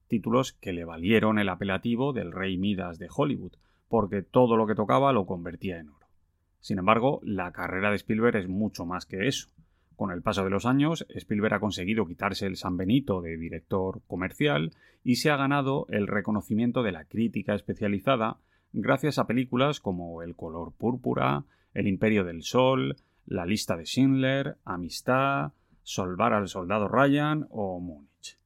Títulos 0.08 0.54
que 0.54 0.72
le 0.72 0.86
valieron 0.86 1.40
el 1.40 1.50
apelativo 1.50 2.14
del 2.14 2.32
Rey 2.32 2.58
Midas 2.58 3.00
de 3.00 3.08
Hollywood, 3.14 3.54
porque 3.90 4.22
todo 4.22 4.56
lo 4.56 4.68
que 4.68 4.76
tocaba 4.76 5.12
lo 5.12 5.26
convertía 5.26 5.80
en 5.80 5.90
oro. 5.90 6.05
Sin 6.66 6.80
embargo, 6.80 7.20
la 7.22 7.52
carrera 7.52 7.92
de 7.92 7.98
Spielberg 7.98 8.38
es 8.38 8.48
mucho 8.48 8.88
más 8.88 9.06
que 9.06 9.28
eso. 9.28 9.50
Con 9.96 10.10
el 10.10 10.24
paso 10.24 10.44
de 10.44 10.50
los 10.50 10.66
años, 10.66 11.06
Spielberg 11.10 11.54
ha 11.54 11.60
conseguido 11.60 12.08
quitarse 12.08 12.48
el 12.48 12.56
San 12.56 12.76
Benito 12.76 13.22
de 13.22 13.38
director 13.38 14.02
comercial 14.08 14.72
y 15.04 15.18
se 15.18 15.30
ha 15.30 15.38
ganado 15.38 15.86
el 15.90 16.08
reconocimiento 16.08 16.82
de 16.82 16.92
la 16.92 17.06
crítica 17.06 17.54
especializada 17.54 18.38
gracias 18.74 19.20
a 19.20 19.28
películas 19.28 19.80
como 19.80 20.24
El 20.24 20.36
color 20.36 20.74
púrpura, 20.74 21.44
El 21.76 21.86
imperio 21.86 22.24
del 22.24 22.42
sol, 22.42 22.98
La 23.28 23.46
lista 23.46 23.78
de 23.78 23.86
Schindler, 23.86 24.58
Amistad, 24.66 25.52
Solvar 25.84 26.34
al 26.34 26.48
soldado 26.48 26.88
Ryan 26.88 27.46
o 27.52 27.80
Múnich. 27.80 28.40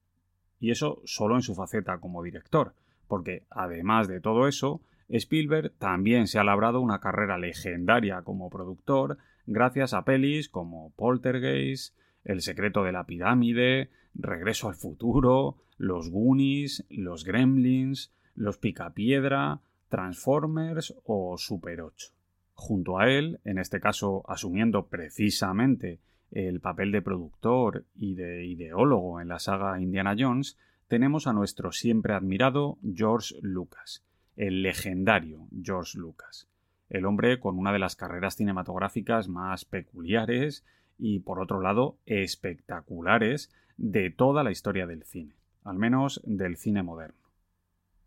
Y 0.59 0.71
eso 0.71 1.01
solo 1.05 1.35
en 1.35 1.41
su 1.41 1.55
faceta 1.55 1.99
como 1.99 2.21
director, 2.21 2.73
porque 3.07 3.45
además 3.49 4.09
de 4.09 4.19
todo 4.19 4.49
eso, 4.49 4.81
Spielberg 5.09 5.73
también 5.77 6.27
se 6.27 6.39
ha 6.39 6.43
labrado 6.43 6.81
una 6.81 6.99
carrera 6.99 7.37
legendaria 7.37 8.21
como 8.21 8.49
productor 8.49 9.17
gracias 9.47 9.93
a 9.93 10.05
pelis 10.05 10.49
como 10.49 10.91
Poltergeist, 10.95 11.97
El 12.23 12.41
secreto 12.41 12.83
de 12.83 12.91
la 12.91 13.05
pirámide, 13.05 13.89
Regreso 14.13 14.67
al 14.67 14.75
futuro, 14.75 15.57
Los 15.77 16.09
Goonies, 16.09 16.85
Los 16.89 17.23
Gremlins, 17.23 18.13
Los 18.35 18.57
Picapiedra, 18.57 19.61
Transformers 19.89 20.95
o 21.05 21.37
Super 21.37 21.81
8. 21.81 22.09
Junto 22.53 22.99
a 22.99 23.09
él, 23.09 23.39
en 23.45 23.57
este 23.57 23.79
caso 23.79 24.23
asumiendo 24.29 24.87
precisamente 24.87 25.99
el 26.31 26.59
papel 26.59 26.91
de 26.91 27.01
productor 27.01 27.85
y 27.95 28.13
de 28.13 28.45
ideólogo 28.45 29.19
en 29.21 29.29
la 29.29 29.39
saga 29.39 29.79
Indiana 29.81 30.15
Jones, 30.17 30.57
tenemos 30.87 31.25
a 31.25 31.33
nuestro 31.33 31.71
siempre 31.71 32.13
admirado 32.13 32.77
George 32.93 33.35
Lucas, 33.41 34.03
el 34.39 34.63
legendario 34.63 35.47
George 35.63 35.99
Lucas 35.99 36.49
el 36.89 37.05
hombre 37.05 37.39
con 37.39 37.57
una 37.57 37.71
de 37.71 37.79
las 37.79 37.95
carreras 37.95 38.35
cinematográficas 38.35 39.27
más 39.27 39.63
peculiares 39.65 40.65
y, 40.97 41.19
por 41.19 41.39
otro 41.39 41.61
lado, 41.61 41.97
espectaculares 42.05 43.53
de 43.77 44.09
toda 44.09 44.43
la 44.43 44.51
historia 44.51 44.87
del 44.87 45.03
cine, 45.03 45.35
al 45.63 45.77
menos 45.77 46.21
del 46.25 46.57
cine 46.57 46.83
moderno. 46.83 47.15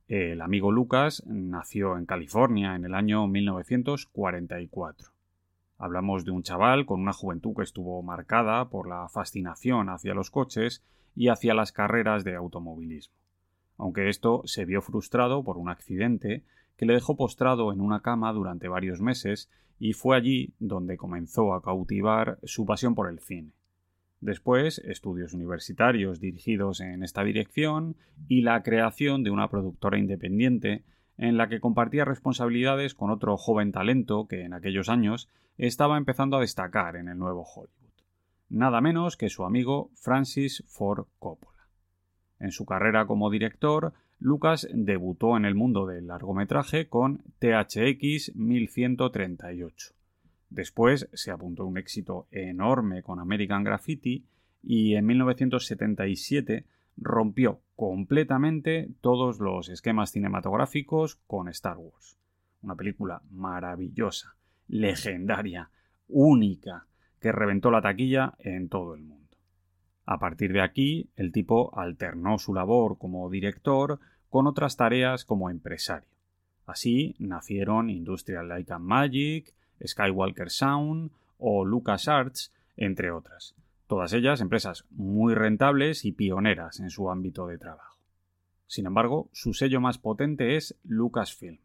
El 0.09 0.43
amigo 0.43 0.73
Lucas 0.73 1.23
nació 1.27 1.97
en 1.97 2.07
California 2.07 2.75
en 2.75 2.85
el 2.85 2.95
año 2.95 3.27
1944. 3.29 5.13
Hablamos 5.79 6.25
de 6.25 6.33
un 6.33 6.43
chaval 6.43 6.85
con 6.85 7.01
una 7.01 7.13
juventud 7.13 7.55
que 7.57 7.63
estuvo 7.63 8.03
marcada 8.03 8.69
por 8.69 8.89
la 8.89 9.09
fascinación 9.09 9.89
hacia 9.89 10.15
los 10.15 10.31
coches 10.31 10.85
y 11.15 11.29
hacia 11.29 11.55
las 11.55 11.73
carreras 11.73 12.25
de 12.25 12.35
automovilismo. 12.35 13.22
Aunque 13.83 14.09
esto 14.09 14.43
se 14.45 14.65
vio 14.65 14.81
frustrado 14.81 15.43
por 15.43 15.59
un 15.59 15.69
accidente 15.69 16.45
que 16.77 16.87
le 16.87 16.95
dejó 16.95 17.17
postrado 17.17 17.73
en 17.73 17.81
una 17.81 18.01
cama 18.01 18.33
durante 18.33 18.69
varios 18.69 19.01
meses 19.01 19.51
y 19.81 19.95
fue 19.95 20.17
allí 20.17 20.55
donde 20.61 20.97
comenzó 20.97 21.53
a 21.53 21.63
cautivar 21.63 22.39
su 22.45 22.65
pasión 22.65 22.95
por 22.95 23.11
el 23.11 23.19
cine. 23.19 23.51
Después, 24.21 24.79
estudios 24.85 25.35
universitarios 25.35 26.21
dirigidos 26.21 26.81
en 26.81 27.03
esta 27.03 27.25
dirección 27.25 27.97
y 28.29 28.43
la 28.43 28.63
creación 28.63 29.25
de 29.25 29.33
una 29.33 29.51
productora 29.51 29.99
independiente 29.99 30.85
en 31.19 31.37
la 31.37 31.49
que 31.49 31.59
compartía 31.59 32.05
responsabilidades 32.05 32.95
con 32.95 33.11
otro 33.11 33.37
joven 33.37 33.73
talento 33.73 34.29
que 34.29 34.45
en 34.45 34.53
aquellos 34.53 34.89
años 34.89 35.29
estaba 35.59 35.99
empezando 35.99 36.37
a 36.37 36.41
destacar 36.41 36.95
en 36.95 37.09
el 37.09 37.19
nuevo 37.19 37.43
Hollywood. 37.43 37.91
Nada 38.49 38.81
menos 38.81 39.17
que 39.17 39.29
su 39.29 39.43
amigo 39.43 39.91
Francis 39.97 40.63
Ford 40.69 41.07
Coppola. 41.19 41.52
En 42.43 42.51
su 42.51 42.67
carrera 42.67 43.07
como 43.07 43.31
director 43.31 43.93
Lucas 44.19 44.67
debutó 44.75 45.37
en 45.37 45.45
el 45.45 45.55
mundo 45.55 45.87
del 45.87 46.09
largometraje 46.09 46.89
con 46.89 47.23
THX 47.39 48.35
1138. 48.35 49.95
Después 50.51 51.09
se 51.13 51.31
apuntó 51.31 51.65
un 51.65 51.79
éxito 51.79 52.27
enorme 52.33 53.05
con 53.05 53.21
American 53.21 53.63
Graffiti 53.63 54.25
y 54.61 54.97
en 54.97 55.07
1977 55.07 56.65
rompió 56.97 57.61
completamente 57.77 58.89
todos 59.01 59.39
los 59.39 59.69
esquemas 59.69 60.11
cinematográficos 60.11 61.21
con 61.29 61.49
Star 61.49 61.79
Wars. 61.79 62.19
Una 62.61 62.75
película 62.75 63.23
maravillosa, 63.31 64.35
legendaria, 64.67 65.71
única, 66.09 66.87
que 67.21 67.31
reventó 67.31 67.71
la 67.71 67.83
taquilla 67.83 68.35
en 68.41 68.69
todo 68.69 68.97
el 68.97 69.03
mundo. 69.03 69.22
A 70.05 70.19
partir 70.19 70.53
de 70.53 70.61
aquí, 70.61 71.11
el 71.17 71.33
tipo 71.33 71.77
alternó 71.79 72.39
su 72.39 72.55
labor 72.55 72.99
como 72.99 73.29
director 73.31 74.01
con 74.29 74.47
otras 74.47 74.77
tareas 74.77 75.25
como 75.25 75.51
empresario. 75.51 76.09
Así 76.67 77.15
nacieron 77.19 77.91
Industrial 77.91 78.49
Light 78.49 78.71
and 78.71 78.85
Magic, 78.85 79.55
Skywalker 79.87 80.51
Sound 80.51 81.11
o 81.39 81.65
LucasArts, 81.65 82.53
entre 82.77 83.11
otras. 83.11 83.55
Todas 83.87 84.13
ellas 84.13 84.41
empresas 84.41 84.87
muy 84.91 85.35
rentables 85.35 86.05
y 86.05 86.13
pioneras 86.13 86.81
en 86.81 86.91
su 86.91 87.11
ámbito 87.11 87.47
de 87.47 87.59
trabajo. 87.59 87.99
Sin 88.67 88.87
embargo, 88.87 89.29
su 89.33 89.53
sello 89.53 89.81
más 89.81 89.99
potente 89.99 90.57
es 90.57 90.79
Lucasfilm, 90.85 91.59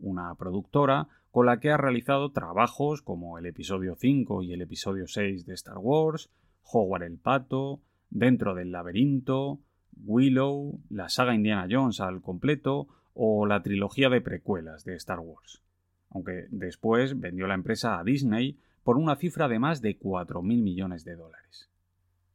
una 0.00 0.34
productora 0.34 1.08
con 1.30 1.46
la 1.46 1.60
que 1.60 1.70
ha 1.70 1.78
realizado 1.78 2.30
trabajos 2.30 3.00
como 3.00 3.38
el 3.38 3.46
episodio 3.46 3.96
5 3.96 4.42
y 4.42 4.52
el 4.52 4.60
episodio 4.60 5.06
6 5.06 5.46
de 5.46 5.54
Star 5.54 5.78
Wars, 5.78 6.28
Howard 6.70 7.04
el 7.04 7.18
Pato, 7.18 7.80
Dentro 8.10 8.54
del 8.54 8.72
Laberinto, 8.72 9.60
Willow, 10.04 10.80
la 10.90 11.08
saga 11.08 11.34
Indiana 11.34 11.66
Jones 11.70 12.00
al 12.00 12.20
completo 12.20 12.88
o 13.14 13.46
la 13.46 13.62
trilogía 13.62 14.10
de 14.10 14.20
precuelas 14.20 14.84
de 14.84 14.96
Star 14.96 15.20
Wars. 15.20 15.62
Aunque 16.10 16.46
después 16.50 17.18
vendió 17.18 17.46
la 17.46 17.54
empresa 17.54 17.98
a 17.98 18.04
Disney 18.04 18.58
por 18.84 18.96
una 18.98 19.16
cifra 19.16 19.48
de 19.48 19.58
más 19.58 19.80
de 19.80 19.98
4.000 19.98 20.42
millones 20.42 21.04
de 21.04 21.16
dólares. 21.16 21.70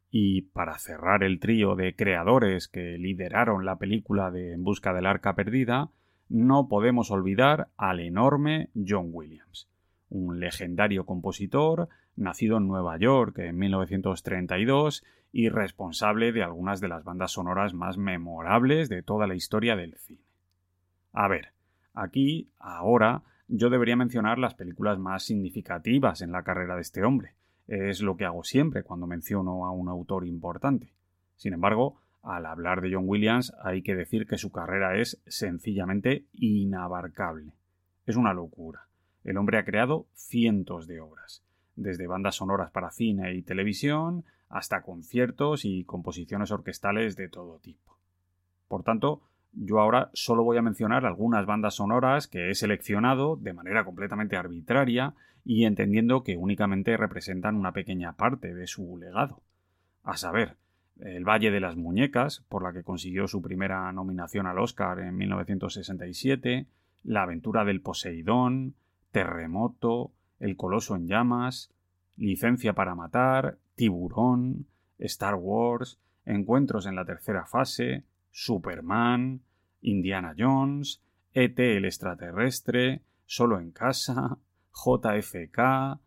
Y 0.10 0.44
para 0.44 0.80
cerrar 0.80 1.24
el 1.24 1.40
trío 1.40 1.76
de 1.76 1.96
creadores 1.96 2.68
que 2.68 2.98
lideraron 2.98 3.66
la 3.66 3.78
película 3.78 4.32
de 4.32 4.54
En 4.54 4.64
busca 4.64 4.94
del 4.94 5.06
arca 5.06 5.36
perdida, 5.36 5.92
no 6.30 6.68
podemos 6.68 7.12
olvidar 7.12 7.70
al 7.78 8.00
enorme 8.00 8.70
John 8.76 9.10
Williams, 9.12 9.70
un 10.10 10.40
legendario 10.40 11.06
compositor, 11.06 11.90
nacido 12.18 12.58
en 12.58 12.68
Nueva 12.68 12.98
York 12.98 13.38
en 13.40 13.58
1932 13.58 15.04
y 15.32 15.50
responsable 15.50 16.32
de 16.32 16.44
algunas 16.44 16.82
de 16.82 16.88
las 16.88 17.04
bandas 17.04 17.32
sonoras 17.32 17.74
más 17.74 17.98
memorables 17.98 18.90
de 18.90 19.04
toda 19.04 19.28
la 19.28 19.36
historia 19.36 19.76
del 19.76 19.96
cine. 19.96 20.22
A 21.14 21.28
ver, 21.28 21.54
aquí, 21.94 22.50
ahora, 22.60 23.24
yo 23.48 23.70
debería 23.70 23.96
mencionar 23.96 24.40
las 24.40 24.56
películas 24.56 25.00
más 25.00 25.24
significativas 25.24 26.22
en 26.22 26.32
la 26.32 26.44
carrera 26.44 26.76
de 26.76 26.82
este 26.82 27.04
hombre. 27.04 27.36
Es 27.68 28.02
lo 28.02 28.18
que 28.18 28.26
hago 28.26 28.44
siempre 28.44 28.84
cuando 28.84 29.08
menciono 29.08 29.66
a 29.66 29.72
un 29.72 29.90
autor 29.90 30.26
importante. 30.26 30.94
Sin 31.36 31.54
embargo, 31.54 32.02
al 32.24 32.46
hablar 32.46 32.82
de 32.82 32.94
John 32.94 33.06
Williams 33.08 33.54
hay 33.64 33.82
que 33.82 33.96
decir 33.96 34.28
que 34.28 34.38
su 34.38 34.52
carrera 34.52 34.98
es 34.98 35.22
sencillamente 35.28 36.26
inabarcable. 36.34 37.54
Es 38.06 38.16
una 38.16 38.34
locura. 38.34 38.88
El 39.24 39.38
hombre 39.38 39.58
ha 39.58 39.66
creado 39.66 40.08
cientos 40.14 40.88
de 40.88 41.00
obras, 41.00 41.44
desde 41.78 42.08
bandas 42.08 42.36
sonoras 42.36 42.72
para 42.72 42.92
cine 42.92 43.34
y 43.36 43.44
televisión 43.44 44.26
hasta 44.50 44.82
conciertos 44.82 45.64
y 45.64 45.86
composiciones 45.86 46.52
orquestales 46.52 47.16
de 47.16 47.30
todo 47.30 47.60
tipo. 47.60 47.98
Por 48.68 48.84
tanto, 48.84 49.22
Yo 49.54 49.80
ahora 49.80 50.12
solo 50.14 50.44
voy 50.44 50.58
a 50.58 50.62
mencionar 50.62 51.06
algunas 51.06 51.46
bandas 51.46 51.76
sonoras 51.76 52.28
que 52.28 52.52
he 52.52 52.56
seleccionado 52.56 53.38
de 53.38 53.54
manera 53.54 53.86
completamente 53.86 54.36
arbitraria 54.36 55.16
y 55.44 55.66
entendiendo 55.66 56.24
que 56.24 56.38
únicamente 56.38 56.96
representan 56.96 57.56
una 57.56 57.72
pequeña 57.72 58.14
parte 58.14 58.54
de 58.54 58.68
su 58.68 58.98
legado. 58.98 59.42
A 60.04 60.18
saber, 60.18 60.58
El 61.00 61.28
Valle 61.28 61.50
de 61.50 61.60
las 61.60 61.76
Muñecas, 61.76 62.46
por 62.50 62.62
la 62.62 62.74
que 62.74 62.84
consiguió 62.84 63.28
su 63.28 63.42
primera 63.42 63.92
nominación 63.94 64.46
al 64.46 64.60
Oscar 64.60 65.00
en 65.00 65.16
1967, 65.16 66.68
La 67.04 67.24
aventura 67.24 67.66
del 67.66 67.82
Poseidón, 67.82 68.76
Terremoto, 69.12 70.12
El 70.40 70.56
Coloso 70.56 70.96
en 70.96 71.08
Llamas, 71.08 71.72
Licencia 72.16 72.74
para 72.74 72.96
Matar, 72.96 73.58
Tiburón, 73.76 74.68
Star 75.00 75.36
Wars, 75.36 76.00
Encuentros 76.26 76.86
en 76.86 76.96
la 76.96 77.06
tercera 77.06 77.46
fase, 77.46 78.04
Superman, 78.32 79.42
Indiana 79.82 80.36
Jones, 80.38 81.02
ET 81.34 81.58
el 81.60 81.86
extraterrestre, 81.86 83.02
Solo 83.26 83.60
en 83.60 83.72
casa, 83.72 84.38
JFK, 84.74 86.00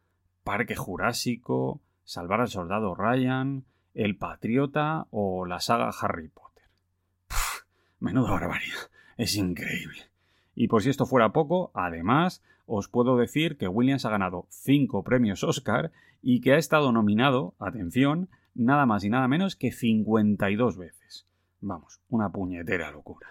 Parque 0.43 0.75
Jurásico, 0.75 1.81
Salvar 2.05 2.41
al 2.41 2.49
Soldado 2.49 2.95
Ryan, 2.95 3.65
El 3.95 4.17
Patriota 4.17 5.07
o 5.11 5.45
la 5.47 5.61
saga 5.61 5.91
Harry 6.01 6.29
Potter. 6.29 6.65
menuda 7.99 8.31
barbaridad. 8.33 8.91
Es 9.17 9.37
increíble. 9.37 10.11
Y 10.55 10.69
por 10.69 10.83
si 10.83 10.91
esto 10.91 11.07
fuera 11.07 11.33
poco, 11.33 11.71
además, 11.75 12.43
os 12.73 12.89
puedo 12.89 13.17
decir 13.17 13.57
que 13.57 13.67
Williams 13.67 14.05
ha 14.05 14.11
ganado 14.11 14.47
5 14.51 15.03
premios 15.03 15.43
Oscar 15.43 15.91
y 16.23 16.41
que 16.41 16.53
ha 16.53 16.57
estado 16.57 16.93
nominado, 16.93 17.55
atención, 17.59 18.29
nada 18.55 18.87
más 18.87 19.03
y 19.03 19.11
nada 19.11 19.27
menos 19.27 19.57
que 19.57 19.73
52 19.73 20.79
veces. 20.79 21.27
Vamos, 21.61 22.01
una 22.09 22.31
puñetera 22.31 22.93
locura. 22.93 23.27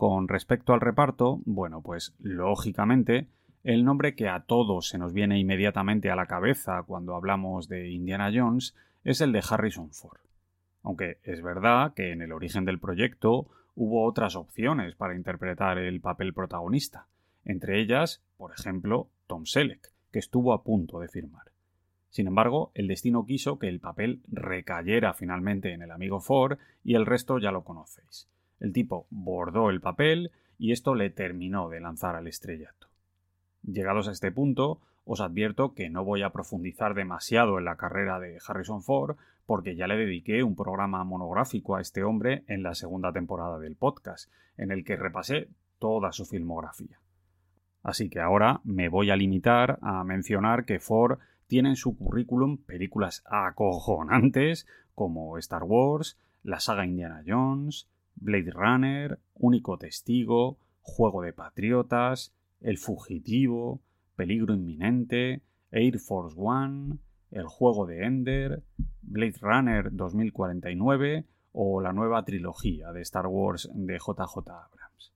Con 0.00 0.28
respecto 0.28 0.72
al 0.72 0.80
reparto, 0.80 1.42
bueno, 1.44 1.82
pues 1.82 2.14
lógicamente 2.20 3.26
el 3.62 3.84
nombre 3.84 4.14
que 4.14 4.30
a 4.30 4.44
todos 4.44 4.88
se 4.88 4.96
nos 4.96 5.12
viene 5.12 5.38
inmediatamente 5.38 6.10
a 6.10 6.16
la 6.16 6.24
cabeza 6.24 6.84
cuando 6.84 7.14
hablamos 7.14 7.68
de 7.68 7.90
Indiana 7.90 8.30
Jones 8.34 8.74
es 9.04 9.20
el 9.20 9.30
de 9.32 9.44
Harrison 9.46 9.90
Ford. 9.90 10.20
Aunque 10.82 11.18
es 11.22 11.42
verdad 11.42 11.92
que 11.92 12.12
en 12.12 12.22
el 12.22 12.32
origen 12.32 12.64
del 12.64 12.80
proyecto 12.80 13.48
hubo 13.74 14.06
otras 14.06 14.36
opciones 14.36 14.94
para 14.94 15.14
interpretar 15.14 15.76
el 15.76 16.00
papel 16.00 16.32
protagonista, 16.32 17.06
entre 17.44 17.78
ellas, 17.78 18.22
por 18.38 18.54
ejemplo, 18.58 19.10
Tom 19.26 19.44
Selleck, 19.44 19.92
que 20.10 20.18
estuvo 20.18 20.54
a 20.54 20.62
punto 20.62 20.98
de 20.98 21.08
firmar. 21.08 21.52
Sin 22.08 22.26
embargo, 22.26 22.72
el 22.72 22.88
destino 22.88 23.26
quiso 23.26 23.58
que 23.58 23.68
el 23.68 23.80
papel 23.80 24.22
recayera 24.28 25.12
finalmente 25.12 25.74
en 25.74 25.82
el 25.82 25.90
amigo 25.90 26.20
Ford 26.20 26.56
y 26.82 26.94
el 26.94 27.04
resto 27.04 27.38
ya 27.38 27.52
lo 27.52 27.64
conocéis. 27.64 28.30
El 28.60 28.72
tipo 28.72 29.06
bordó 29.10 29.70
el 29.70 29.80
papel 29.80 30.30
y 30.58 30.72
esto 30.72 30.94
le 30.94 31.10
terminó 31.10 31.68
de 31.68 31.80
lanzar 31.80 32.14
al 32.14 32.26
estrellato. 32.26 32.88
Llegados 33.62 34.08
a 34.08 34.12
este 34.12 34.30
punto, 34.30 34.80
os 35.04 35.20
advierto 35.20 35.74
que 35.74 35.90
no 35.90 36.04
voy 36.04 36.22
a 36.22 36.30
profundizar 36.30 36.94
demasiado 36.94 37.58
en 37.58 37.64
la 37.64 37.76
carrera 37.76 38.20
de 38.20 38.38
Harrison 38.46 38.82
Ford 38.82 39.16
porque 39.46 39.74
ya 39.74 39.86
le 39.86 39.96
dediqué 39.96 40.44
un 40.44 40.54
programa 40.54 41.02
monográfico 41.02 41.74
a 41.74 41.80
este 41.80 42.04
hombre 42.04 42.44
en 42.46 42.62
la 42.62 42.74
segunda 42.74 43.12
temporada 43.12 43.58
del 43.58 43.74
podcast, 43.74 44.30
en 44.56 44.70
el 44.70 44.84
que 44.84 44.96
repasé 44.96 45.48
toda 45.78 46.12
su 46.12 46.24
filmografía. 46.24 47.00
Así 47.82 48.10
que 48.10 48.20
ahora 48.20 48.60
me 48.62 48.88
voy 48.88 49.10
a 49.10 49.16
limitar 49.16 49.78
a 49.82 50.04
mencionar 50.04 50.64
que 50.64 50.78
Ford 50.78 51.18
tiene 51.46 51.70
en 51.70 51.76
su 51.76 51.96
currículum 51.96 52.58
películas 52.58 53.24
acojonantes 53.26 54.66
como 54.94 55.36
Star 55.38 55.64
Wars, 55.64 56.18
la 56.42 56.60
saga 56.60 56.86
Indiana 56.86 57.22
Jones, 57.26 57.88
Blade 58.20 58.50
Runner, 58.52 59.18
Único 59.34 59.78
Testigo, 59.78 60.58
Juego 60.82 61.22
de 61.22 61.32
Patriotas, 61.32 62.32
El 62.60 62.78
Fugitivo, 62.78 63.80
Peligro 64.16 64.54
Inminente, 64.54 65.42
Air 65.70 65.98
Force 65.98 66.36
One, 66.38 66.98
El 67.30 67.46
Juego 67.46 67.86
de 67.86 68.04
Ender, 68.04 68.62
Blade 69.02 69.38
Runner 69.40 69.88
2049 69.90 71.24
o 71.52 71.80
la 71.80 71.92
nueva 71.92 72.24
trilogía 72.24 72.92
de 72.92 73.02
Star 73.02 73.26
Wars 73.26 73.68
de 73.72 73.94
JJ 73.94 74.36
Abrams. 74.50 75.12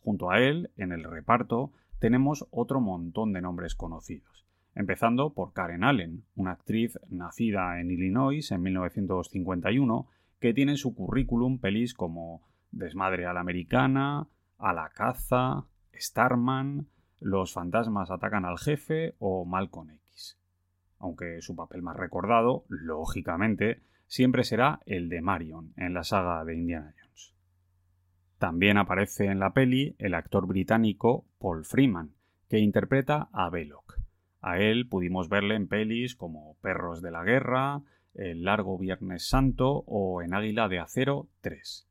Junto 0.00 0.30
a 0.30 0.40
él, 0.40 0.70
en 0.76 0.92
el 0.92 1.04
reparto, 1.04 1.72
tenemos 1.98 2.46
otro 2.50 2.80
montón 2.80 3.32
de 3.32 3.40
nombres 3.40 3.74
conocidos, 3.74 4.46
empezando 4.74 5.30
por 5.30 5.52
Karen 5.52 5.84
Allen, 5.84 6.24
una 6.34 6.52
actriz 6.52 6.98
nacida 7.08 7.80
en 7.80 7.90
Illinois 7.90 8.50
en 8.50 8.62
1951 8.62 10.08
que 10.42 10.52
tiene 10.52 10.72
en 10.72 10.78
su 10.78 10.92
currículum 10.92 11.60
pelis 11.60 11.94
como 11.94 12.42
Desmadre 12.72 13.26
a 13.26 13.32
la 13.32 13.38
Americana, 13.38 14.26
A 14.58 14.72
la 14.72 14.90
Caza, 14.90 15.66
Starman, 15.94 16.88
Los 17.20 17.52
fantasmas 17.52 18.10
atacan 18.10 18.44
al 18.44 18.58
jefe 18.58 19.14
o 19.20 19.44
Malcolm 19.44 19.90
X. 19.90 20.40
Aunque 20.98 21.40
su 21.42 21.54
papel 21.54 21.82
más 21.82 21.96
recordado, 21.96 22.64
lógicamente, 22.68 23.84
siempre 24.08 24.42
será 24.42 24.80
el 24.84 25.08
de 25.08 25.22
Marion 25.22 25.74
en 25.76 25.94
la 25.94 26.02
saga 26.02 26.44
de 26.44 26.56
Indiana 26.56 26.92
Jones. 27.00 27.34
También 28.38 28.78
aparece 28.78 29.26
en 29.26 29.38
la 29.38 29.52
peli 29.52 29.94
el 29.98 30.14
actor 30.14 30.48
británico 30.48 31.24
Paul 31.38 31.64
Freeman, 31.64 32.16
que 32.48 32.58
interpreta 32.58 33.28
a 33.32 33.48
Belloc. 33.48 33.96
A 34.40 34.58
él 34.58 34.88
pudimos 34.88 35.28
verle 35.28 35.54
en 35.54 35.68
pelis 35.68 36.16
como 36.16 36.56
Perros 36.62 37.00
de 37.00 37.12
la 37.12 37.22
Guerra, 37.22 37.82
el 38.14 38.44
Largo 38.44 38.76
Viernes 38.78 39.26
Santo 39.26 39.84
o 39.86 40.22
En 40.22 40.34
Águila 40.34 40.68
de 40.68 40.78
Acero 40.78 41.28
3. 41.40 41.86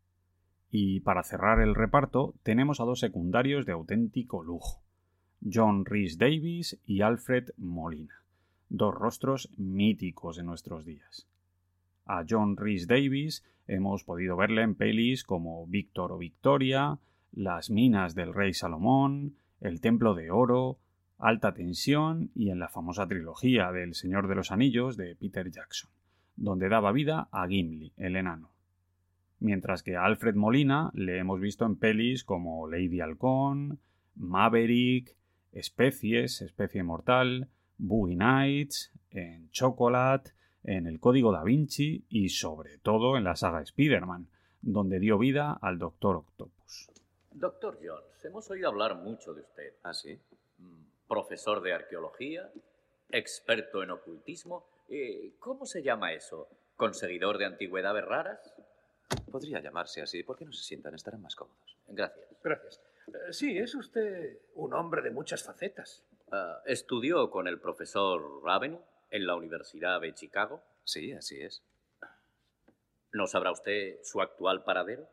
Y 0.69 0.99
para 1.01 1.23
cerrar 1.23 1.60
el 1.60 1.75
reparto 1.75 2.36
tenemos 2.43 2.79
a 2.79 2.86
dos 2.86 2.99
secundarios 2.99 3.65
de 3.65 3.73
auténtico 3.73 4.43
lujo, 4.43 4.81
John 5.41 5.86
Rhys 5.86 6.17
Davis 6.17 6.79
y 6.86 7.01
Alfred 7.01 7.49
Molina, 7.57 8.23
dos 8.69 8.93
rostros 8.93 9.49
míticos 9.57 10.38
en 10.38 10.45
nuestros 10.45 10.86
días. 10.86 11.27
A 12.05 12.23
John 12.29 12.55
Rhys 12.55 12.88
Davis 12.88 13.43
hemos 13.67 14.03
podido 14.03 14.38
verle 14.38 14.62
en 14.62 14.75
pelis 14.75 15.23
como 15.23 15.65
Víctor 15.67 16.12
o 16.12 16.17
Victoria, 16.17 16.99
Las 17.34 17.69
minas 17.69 18.13
del 18.15 18.34
rey 18.34 18.53
Salomón, 18.53 19.36
El 19.60 19.81
templo 19.81 20.13
de 20.13 20.29
oro, 20.29 20.77
Alta 21.17 21.53
tensión 21.53 22.31
y 22.36 22.49
en 22.49 22.60
la 22.60 22.67
famosa 22.67 23.07
trilogía 23.07 23.71
del 23.71 23.93
Señor 23.93 24.27
de 24.27 24.36
los 24.36 24.51
Anillos 24.51 24.97
de 24.97 25.15
Peter 25.15 25.51
Jackson 25.51 25.89
donde 26.36 26.70
daba 26.70 26.91
vida 26.91 27.30
a 27.32 27.48
Gimli, 27.48 27.94
el 27.98 28.15
enano. 28.15 28.52
Mientras 29.39 29.82
que 29.84 29.96
a 29.96 30.06
Alfred 30.06 30.36
Molina 30.36 30.91
le 30.94 31.17
hemos 31.17 31.39
visto 31.39 31.65
en 31.65 31.76
pelis 31.76 32.24
como 32.24 32.67
Lady 32.67 33.02
Halcón, 33.02 33.80
Maverick, 34.15 35.15
Especies, 35.52 36.41
Especie 36.41 36.84
Mortal, 36.84 37.50
Boogie 37.78 38.15
Nights, 38.15 38.91
en 39.10 39.50
Chocolate, 39.50 40.32
en 40.63 40.86
El 40.86 41.00
Código 41.00 41.32
da 41.32 41.44
Vinci 41.44 42.06
y 42.10 42.30
sobre 42.30 42.78
todo 42.78 43.17
en 43.17 43.24
la 43.24 43.36
saga 43.36 43.62
Spider-Man, 43.62 44.28
donde 44.62 45.00
dio 45.00 45.17
vida 45.17 45.58
al 45.60 45.80
Doctor 45.80 46.17
Octopus. 46.17 46.89
Doctor 47.32 47.80
Jones, 47.84 48.24
hemos 48.26 48.50
oído 48.52 48.70
hablar 48.70 48.96
mucho 48.98 49.34
de 49.34 49.41
usted. 49.41 49.74
¿Ah, 49.84 49.94
sí? 49.94 50.20
Mm, 50.60 51.08
Profesor 51.08 51.62
de 51.62 51.74
arqueología, 51.74 52.52
experto 53.10 53.82
en 53.84 53.91
ocultismo 53.91 54.65
eh, 54.91 55.34
¿Cómo 55.39 55.65
se 55.65 55.82
llama 55.82 56.13
eso? 56.13 56.49
¿Conseguidor 56.75 57.38
de 57.38 57.45
antigüedades 57.45 58.04
raras? 58.04 58.54
Podría 59.32 59.62
llamarse 59.62 60.01
así. 60.01 60.23
¿Por 60.23 60.38
qué 60.38 60.45
no 60.45 60.51
se 60.51 60.63
sientan? 60.63 60.93
Estarán 60.93 61.21
más 61.21 61.36
cómodos. 61.36 61.77
Gracias. 61.88 62.27
Gracias. 62.43 62.82
Eh, 63.08 63.34
sí, 63.34 63.58
es 63.58 63.73
usted 63.75 64.39
un 64.56 64.73
hombre 64.73 65.01
de 65.01 65.12
muchas 65.12 65.43
facetas. 65.43 66.04
Ah, 66.32 66.62
¿Estudió 66.65 67.30
con 67.30 67.47
el 67.47 67.60
profesor 67.60 68.43
Raven 68.43 68.80
en 69.10 69.27
la 69.27 69.36
Universidad 69.36 70.01
de 70.01 70.13
Chicago? 70.13 70.62
Sí, 70.84 71.13
así 71.13 71.41
es. 71.41 71.63
¿No 73.13 73.27
sabrá 73.27 73.51
usted 73.51 73.99
su 74.04 74.21
actual 74.21 74.63
paradero? 74.63 75.08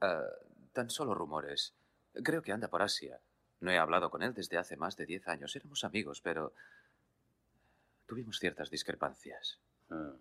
Ah, 0.00 0.24
tan 0.72 0.90
solo 0.90 1.14
rumores. 1.14 1.74
Creo 2.22 2.42
que 2.42 2.52
anda 2.52 2.68
por 2.68 2.82
Asia. 2.82 3.20
No 3.60 3.70
he 3.70 3.78
hablado 3.78 4.10
con 4.10 4.22
él 4.22 4.34
desde 4.34 4.58
hace 4.58 4.76
más 4.76 4.96
de 4.96 5.06
diez 5.06 5.26
años. 5.26 5.56
Éramos 5.56 5.84
amigos, 5.84 6.20
pero 6.20 6.52
tuvimos 8.06 8.38
ciertas 8.38 8.70
discrepancias. 8.70 9.60
Ah. 9.90 10.14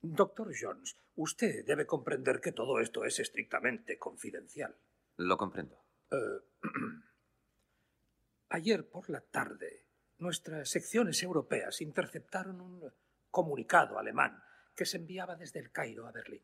Doctor 0.00 0.52
Jones, 0.58 0.96
usted 1.16 1.64
debe 1.64 1.86
comprender 1.86 2.40
que 2.40 2.52
todo 2.52 2.80
esto 2.80 3.04
es 3.04 3.18
estrictamente 3.20 3.98
confidencial. 3.98 4.74
Lo 5.18 5.36
comprendo. 5.36 5.80
Eh, 6.10 6.16
ayer 8.50 8.88
por 8.88 9.08
la 9.10 9.20
tarde, 9.20 9.84
nuestras 10.18 10.68
secciones 10.68 11.22
europeas 11.22 11.80
interceptaron 11.80 12.60
un 12.60 12.92
comunicado 13.30 13.98
alemán 13.98 14.42
que 14.74 14.84
se 14.86 14.96
enviaba 14.96 15.36
desde 15.36 15.60
el 15.60 15.70
Cairo 15.70 16.06
a 16.06 16.12
Berlín. 16.12 16.42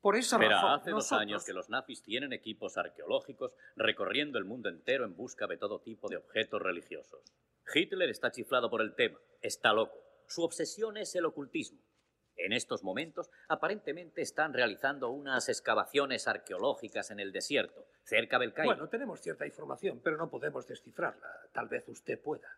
Por 0.00 0.16
esa 0.16 0.36
Pero 0.38 0.50
razón, 0.50 0.70
hace 0.72 0.90
dos 0.90 0.96
nosotros- 1.04 1.20
años 1.20 1.44
que 1.44 1.52
los 1.52 1.68
nazis 1.68 2.02
tienen 2.02 2.32
equipos 2.32 2.76
arqueológicos 2.76 3.54
recorriendo 3.76 4.38
el 4.38 4.44
mundo 4.44 4.68
entero 4.68 5.04
en 5.04 5.14
busca 5.14 5.46
de 5.46 5.58
todo 5.58 5.80
tipo 5.80 6.08
de 6.08 6.16
objetos 6.16 6.60
religiosos. 6.60 7.20
Hitler 7.74 8.10
está 8.10 8.30
chiflado 8.30 8.70
por 8.70 8.82
el 8.82 8.94
tema, 8.94 9.18
está 9.40 9.72
loco. 9.72 9.98
Su 10.26 10.42
obsesión 10.42 10.96
es 10.96 11.14
el 11.14 11.24
ocultismo. 11.24 11.80
En 12.36 12.52
estos 12.52 12.82
momentos, 12.82 13.30
aparentemente 13.48 14.22
están 14.22 14.52
realizando 14.52 15.10
unas 15.10 15.48
excavaciones 15.48 16.26
arqueológicas 16.26 17.10
en 17.10 17.20
el 17.20 17.30
desierto, 17.30 17.86
cerca 18.04 18.38
del 18.38 18.54
Cairo. 18.54 18.72
Bueno, 18.72 18.88
tenemos 18.88 19.20
cierta 19.20 19.46
información, 19.46 20.00
pero 20.02 20.16
no 20.16 20.30
podemos 20.30 20.66
descifrarla. 20.66 21.28
Tal 21.52 21.68
vez 21.68 21.86
usted 21.88 22.20
pueda. 22.20 22.48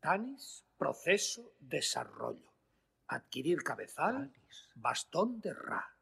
Tanis, 0.00 0.64
proceso, 0.78 1.54
desarrollo. 1.60 2.52
Adquirir 3.08 3.62
cabezal, 3.62 4.32
bastón 4.74 5.40
de 5.40 5.52
Ra. 5.52 5.96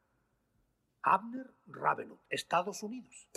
Abner 1.01 1.53
Ravenut, 1.67 2.21
Estados 2.29 2.81
Unidos. 2.81 3.29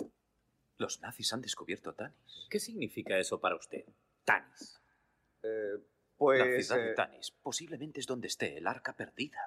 Los 0.77 1.01
nazis 1.01 1.33
han 1.33 1.41
descubierto 1.41 1.93
Tanis. 1.93 2.47
¿Qué 2.49 2.59
significa 2.59 3.19
eso 3.19 3.39
para 3.39 3.55
usted? 3.55 3.85
Tanis. 4.23 4.81
Eh, 5.43 5.73
la 5.77 5.81
pues... 6.17 6.67
ciudad 6.67 6.81
de 6.81 6.91
eh, 6.91 6.95
Tanis. 6.95 7.31
Posiblemente 7.41 7.99
es 7.99 8.05
donde 8.05 8.27
esté 8.27 8.57
el 8.57 8.67
arca 8.67 8.93
perdida. 8.93 9.39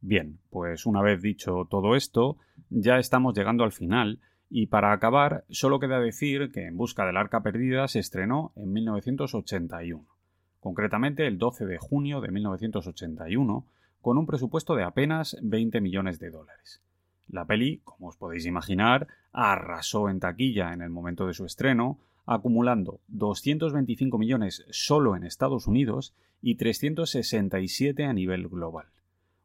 Bien, 0.00 0.38
pues 0.48 0.86
una 0.86 1.02
vez 1.02 1.20
dicho 1.20 1.66
todo 1.68 1.94
esto, 1.94 2.38
ya 2.70 2.98
estamos 2.98 3.36
llegando 3.36 3.64
al 3.64 3.72
final 3.72 4.20
y 4.48 4.66
para 4.66 4.92
acabar 4.92 5.44
solo 5.50 5.78
queda 5.78 6.00
decir 6.00 6.50
que 6.52 6.66
En 6.66 6.76
Busca 6.76 7.06
del 7.06 7.16
Arca 7.16 7.42
Perdida 7.42 7.86
se 7.86 8.00
estrenó 8.00 8.52
en 8.56 8.72
1981, 8.72 10.04
concretamente 10.58 11.26
el 11.26 11.38
12 11.38 11.66
de 11.66 11.78
junio 11.78 12.20
de 12.20 12.32
1981, 12.32 13.66
con 14.00 14.18
un 14.18 14.26
presupuesto 14.26 14.74
de 14.74 14.82
apenas 14.82 15.36
20 15.42 15.80
millones 15.80 16.18
de 16.18 16.30
dólares. 16.30 16.82
La 17.28 17.44
peli, 17.44 17.80
como 17.84 18.08
os 18.08 18.16
podéis 18.16 18.44
imaginar, 18.44 19.06
arrasó 19.32 20.08
en 20.08 20.18
taquilla 20.18 20.72
en 20.72 20.82
el 20.82 20.90
momento 20.90 21.26
de 21.28 21.34
su 21.34 21.44
estreno, 21.44 22.00
acumulando 22.32 23.00
225 23.08 24.16
millones 24.16 24.64
solo 24.70 25.16
en 25.16 25.24
Estados 25.24 25.66
Unidos 25.66 26.14
y 26.40 26.54
367 26.54 28.04
a 28.04 28.12
nivel 28.12 28.48
global 28.48 28.86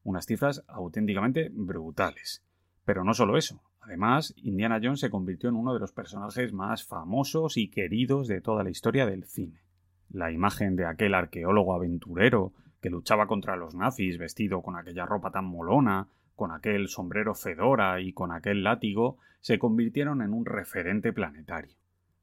unas 0.06 0.28
cifras 0.28 0.64
auténticamente 0.68 1.50
brutales. 1.52 2.44
Pero 2.86 3.04
no 3.04 3.14
solo 3.14 3.38
eso. 3.38 3.62
Además, 3.82 4.34
Indiana 4.38 4.80
Jones 4.82 5.00
se 5.00 5.10
convirtió 5.10 5.50
en 5.50 5.56
uno 5.56 5.74
de 5.74 5.80
los 5.80 5.92
personajes 5.92 6.54
más 6.54 6.86
famosos 6.86 7.58
y 7.58 7.70
queridos 7.70 8.28
de 8.28 8.40
toda 8.40 8.64
la 8.64 8.70
historia 8.70 9.06
del 9.06 9.26
cine. 9.26 9.62
La 10.10 10.32
imagen 10.32 10.76
de 10.76 10.86
aquel 10.86 11.14
arqueólogo 11.14 11.74
aventurero 11.74 12.54
que 12.82 12.90
luchaba 12.90 13.28
contra 13.28 13.58
los 13.58 13.76
nazis 13.76 14.18
vestido 14.18 14.62
con 14.62 14.76
aquella 14.76 15.06
ropa 15.06 15.32
tan 15.32 15.46
molona, 15.46 16.08
con 16.36 16.52
aquel 16.52 16.88
sombrero 16.88 17.34
fedora 17.34 18.00
y 18.00 18.14
con 18.14 18.32
aquel 18.32 18.64
látigo, 18.64 19.18
se 19.42 19.58
convirtieron 19.58 20.22
en 20.22 20.34
un 20.34 20.46
referente 20.46 21.14
planetario. 21.14 21.76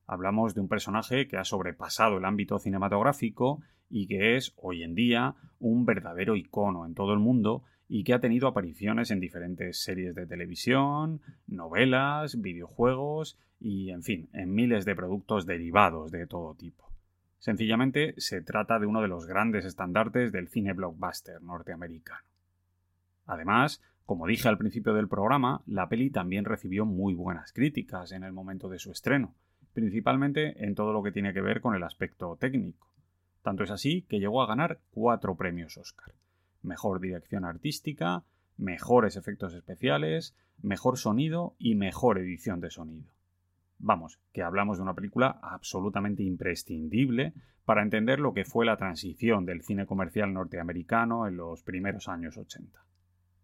Hablamos 0.07 0.55
de 0.55 0.61
un 0.61 0.69
personaje 0.69 1.29
que 1.29 1.37
ha 1.37 1.45
sobrepasado 1.45 2.19
el 2.19 2.25
ámbito 2.25 2.59
cinematográfico 2.59 3.63
y 3.89 4.07
que 4.07 4.37
es, 4.37 4.53
hoy 4.57 4.83
en 4.83 4.95
día, 4.95 5.35
un 5.59 5.85
verdadero 5.85 6.37
icono 6.37 6.87
en 6.87 6.95
todo 6.95 7.13
el 7.13 7.19
mundo 7.19 7.63
y 7.89 8.05
que 8.05 8.15
ha 8.15 8.21
tenido 8.21 8.49
apariciones 8.49 9.11
en 9.11 9.21
diferentes 9.21 9.83
series 9.83 10.15
de 10.15 10.27
televisión, 10.27 11.21
novelas, 11.47 12.41
videojuegos 12.41 13.39
y, 13.61 13.91
en 13.91 14.03
fin, 14.03 14.31
en 14.33 14.55
miles 14.55 14.85
de 14.85 14.97
productos 14.97 15.45
derivados 15.45 16.11
de 16.11 16.27
todo 16.27 16.55
tipo. 16.55 16.91
Sencillamente 17.39 18.15
se 18.17 18.41
trata 18.41 18.79
de 18.79 18.87
uno 18.87 19.03
de 19.03 19.09
los 19.09 19.27
grandes 19.27 19.65
estandartes 19.65 20.33
del 20.33 20.49
cine 20.49 20.73
blockbuster 20.73 21.43
norteamericano. 21.43 22.25
Además, 23.27 23.83
como 24.07 24.27
dije 24.27 24.49
al 24.49 24.59
principio 24.59 24.95
del 24.95 25.09
programa, 25.09 25.63
la 25.67 25.89
peli 25.89 26.11
también 26.11 26.45
recibió 26.45 26.87
muy 26.87 27.15
buenas 27.15 27.53
críticas 27.53 28.13
en 28.13 28.25
el 28.25 28.33
momento 28.33 28.69
de 28.69 28.79
su 28.79 28.91
estreno, 28.91 29.35
principalmente 29.73 30.65
en 30.65 30.75
todo 30.75 30.93
lo 30.93 31.03
que 31.03 31.13
tiene 31.13 31.33
que 31.33 31.41
ver 31.41 31.61
con 31.61 31.75
el 31.75 31.83
aspecto 31.83 32.37
técnico. 32.37 32.89
Tanto 33.43 33.65
es 33.65 33.71
así 33.71 34.03
que 34.03 34.21
llegó 34.21 34.43
a 34.43 34.47
ganar 34.47 34.81
cuatro 34.93 35.37
premios 35.37 35.77
Oscar. 35.77 36.15
Mejor 36.63 37.01
dirección 37.01 37.45
artística, 37.45 38.23
mejores 38.57 39.17
efectos 39.17 39.55
especiales, 39.55 40.37
mejor 40.63 40.99
sonido 40.99 41.55
y 41.59 41.75
mejor 41.75 42.19
edición 42.19 42.61
de 42.61 42.71
sonido. 42.71 43.13
Vamos, 43.79 44.21
que 44.33 44.43
hablamos 44.43 44.79
de 44.79 44.85
una 44.85 44.95
película 44.95 45.41
absolutamente 45.43 46.23
imprescindible 46.23 47.33
para 47.65 47.83
entender 47.83 48.21
lo 48.21 48.33
que 48.33 48.45
fue 48.45 48.65
la 48.65 48.77
transición 48.77 49.45
del 49.45 49.63
cine 49.63 49.87
comercial 49.87 50.33
norteamericano 50.33 51.27
en 51.27 51.37
los 51.37 51.63
primeros 51.63 52.09
años 52.09 52.37
80. 52.37 52.85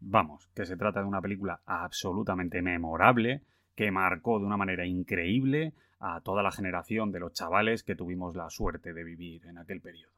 Vamos, 0.00 0.48
que 0.54 0.64
se 0.64 0.76
trata 0.76 1.00
de 1.00 1.06
una 1.06 1.20
película 1.20 1.60
absolutamente 1.66 2.62
memorable 2.62 3.42
que 3.78 3.92
marcó 3.92 4.40
de 4.40 4.44
una 4.44 4.56
manera 4.56 4.84
increíble 4.84 5.72
a 6.00 6.20
toda 6.20 6.42
la 6.42 6.50
generación 6.50 7.12
de 7.12 7.20
los 7.20 7.32
chavales 7.32 7.84
que 7.84 7.94
tuvimos 7.94 8.34
la 8.34 8.50
suerte 8.50 8.92
de 8.92 9.04
vivir 9.04 9.46
en 9.46 9.56
aquel 9.56 9.80
periodo. 9.80 10.12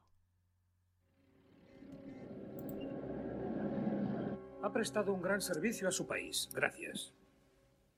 Ha 4.63 4.73
prestado 4.73 5.13
un 5.13 5.21
gran 5.21 5.41
servicio 5.41 5.87
a 5.87 5.91
su 5.91 6.07
país. 6.07 6.49
Gracias. 6.55 7.13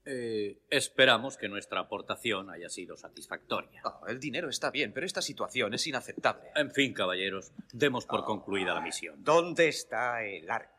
Eh, 0.04 0.58
esperamos 0.70 1.38
que 1.38 1.48
nuestra 1.48 1.80
aportación 1.80 2.50
haya 2.50 2.68
sido 2.68 2.98
satisfactoria. 2.98 3.82
Ah, 3.86 4.02
el 4.10 4.20
dinero 4.20 4.50
está 4.50 4.70
bien, 4.70 4.92
pero 4.92 5.06
esta 5.06 5.22
situación 5.22 5.74
es 5.74 5.88
inaceptable. 5.88 6.50
En 6.58 6.72
fin, 6.72 6.94
caballeros, 6.94 7.54
demos 7.72 8.06
por 8.06 8.26
concluida 8.26 8.74
la 8.74 8.82
misión. 8.82 9.24
¿Dónde 9.24 9.70
está 9.70 10.26
el 10.26 10.52
arca? 10.52 10.73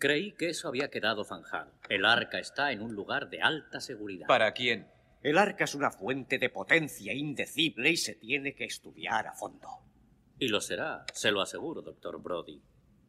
Creí 0.00 0.32
que 0.32 0.48
eso 0.48 0.66
había 0.66 0.88
quedado 0.88 1.24
zanjado. 1.24 1.72
El 1.90 2.06
arca 2.06 2.38
está 2.38 2.72
en 2.72 2.80
un 2.80 2.94
lugar 2.94 3.28
de 3.28 3.42
alta 3.42 3.80
seguridad. 3.80 4.26
¿Para 4.26 4.52
quién? 4.52 4.88
El 5.22 5.36
arca 5.36 5.64
es 5.64 5.74
una 5.74 5.90
fuente 5.90 6.38
de 6.38 6.48
potencia 6.48 7.12
indecible 7.12 7.90
y 7.90 7.98
se 7.98 8.14
tiene 8.14 8.54
que 8.54 8.64
estudiar 8.64 9.26
a 9.26 9.34
fondo. 9.34 9.68
Y 10.38 10.48
lo 10.48 10.62
será, 10.62 11.04
se 11.12 11.30
lo 11.30 11.42
aseguro, 11.42 11.82
doctor 11.82 12.18
Brody 12.22 12.62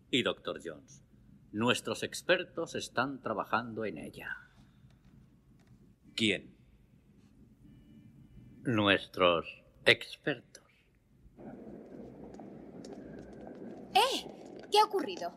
y 0.10 0.22
doctor 0.22 0.60
Jones. 0.62 1.02
Nuestros 1.54 2.04
expertos 2.04 2.76
están 2.76 3.22
trabajando 3.22 3.86
en 3.86 3.98
ella. 3.98 4.36
¿Quién? 6.14 6.54
Nuestros 8.64 9.64
expertos. 9.86 10.66
¡Eh! 13.94 14.42
¿Qué 14.70 14.80
ha 14.80 14.84
ocurrido? 14.84 15.34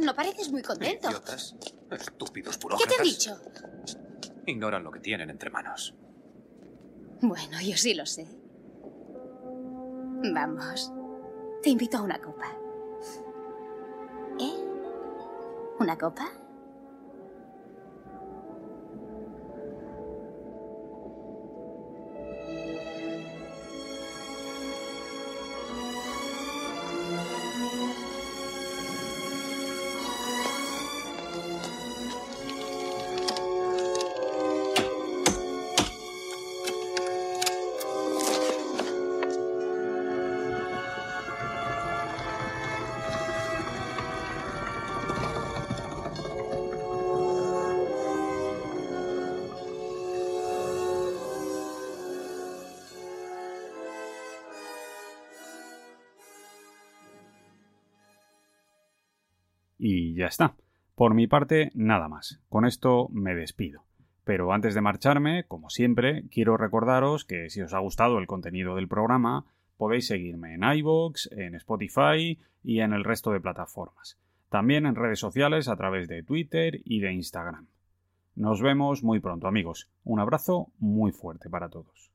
No 0.00 0.14
pareces 0.14 0.50
muy 0.50 0.62
contento. 0.62 1.08
Idiotas. 1.08 1.54
Estúpidos 1.90 2.56
¿Qué 2.56 2.62
burócratas. 2.62 2.96
te 2.96 3.02
han 3.02 3.04
dicho? 3.04 3.38
Ignoran 4.46 4.84
lo 4.84 4.90
que 4.90 5.00
tienen 5.00 5.30
entre 5.30 5.50
manos. 5.50 5.94
Bueno, 7.20 7.60
yo 7.60 7.76
sí 7.76 7.94
lo 7.94 8.04
sé. 8.06 8.26
Vamos. 10.34 10.92
Te 11.62 11.70
invito 11.70 11.98
a 11.98 12.02
una 12.02 12.20
copa. 12.20 12.46
¿Eh? 14.38 14.54
¿Una 15.78 15.96
copa? 15.96 16.28
Y 59.88 60.14
ya 60.14 60.26
está. 60.26 60.56
Por 60.96 61.14
mi 61.14 61.28
parte, 61.28 61.70
nada 61.74 62.08
más. 62.08 62.40
Con 62.48 62.64
esto 62.64 63.08
me 63.12 63.36
despido. 63.36 63.84
Pero 64.24 64.52
antes 64.52 64.74
de 64.74 64.80
marcharme, 64.80 65.44
como 65.44 65.70
siempre, 65.70 66.24
quiero 66.28 66.56
recordaros 66.56 67.24
que 67.24 67.50
si 67.50 67.62
os 67.62 67.72
ha 67.72 67.78
gustado 67.78 68.18
el 68.18 68.26
contenido 68.26 68.74
del 68.74 68.88
programa, 68.88 69.44
podéis 69.76 70.08
seguirme 70.08 70.54
en 70.54 70.64
iVoox, 70.64 71.30
en 71.30 71.54
Spotify 71.54 72.36
y 72.64 72.80
en 72.80 72.94
el 72.94 73.04
resto 73.04 73.30
de 73.30 73.38
plataformas. 73.38 74.18
También 74.48 74.86
en 74.86 74.96
redes 74.96 75.20
sociales 75.20 75.68
a 75.68 75.76
través 75.76 76.08
de 76.08 76.24
Twitter 76.24 76.80
y 76.84 76.98
de 76.98 77.12
Instagram. 77.12 77.68
Nos 78.34 78.60
vemos 78.60 79.04
muy 79.04 79.20
pronto, 79.20 79.46
amigos. 79.46 79.88
Un 80.02 80.18
abrazo 80.18 80.72
muy 80.80 81.12
fuerte 81.12 81.48
para 81.48 81.68
todos. 81.68 82.10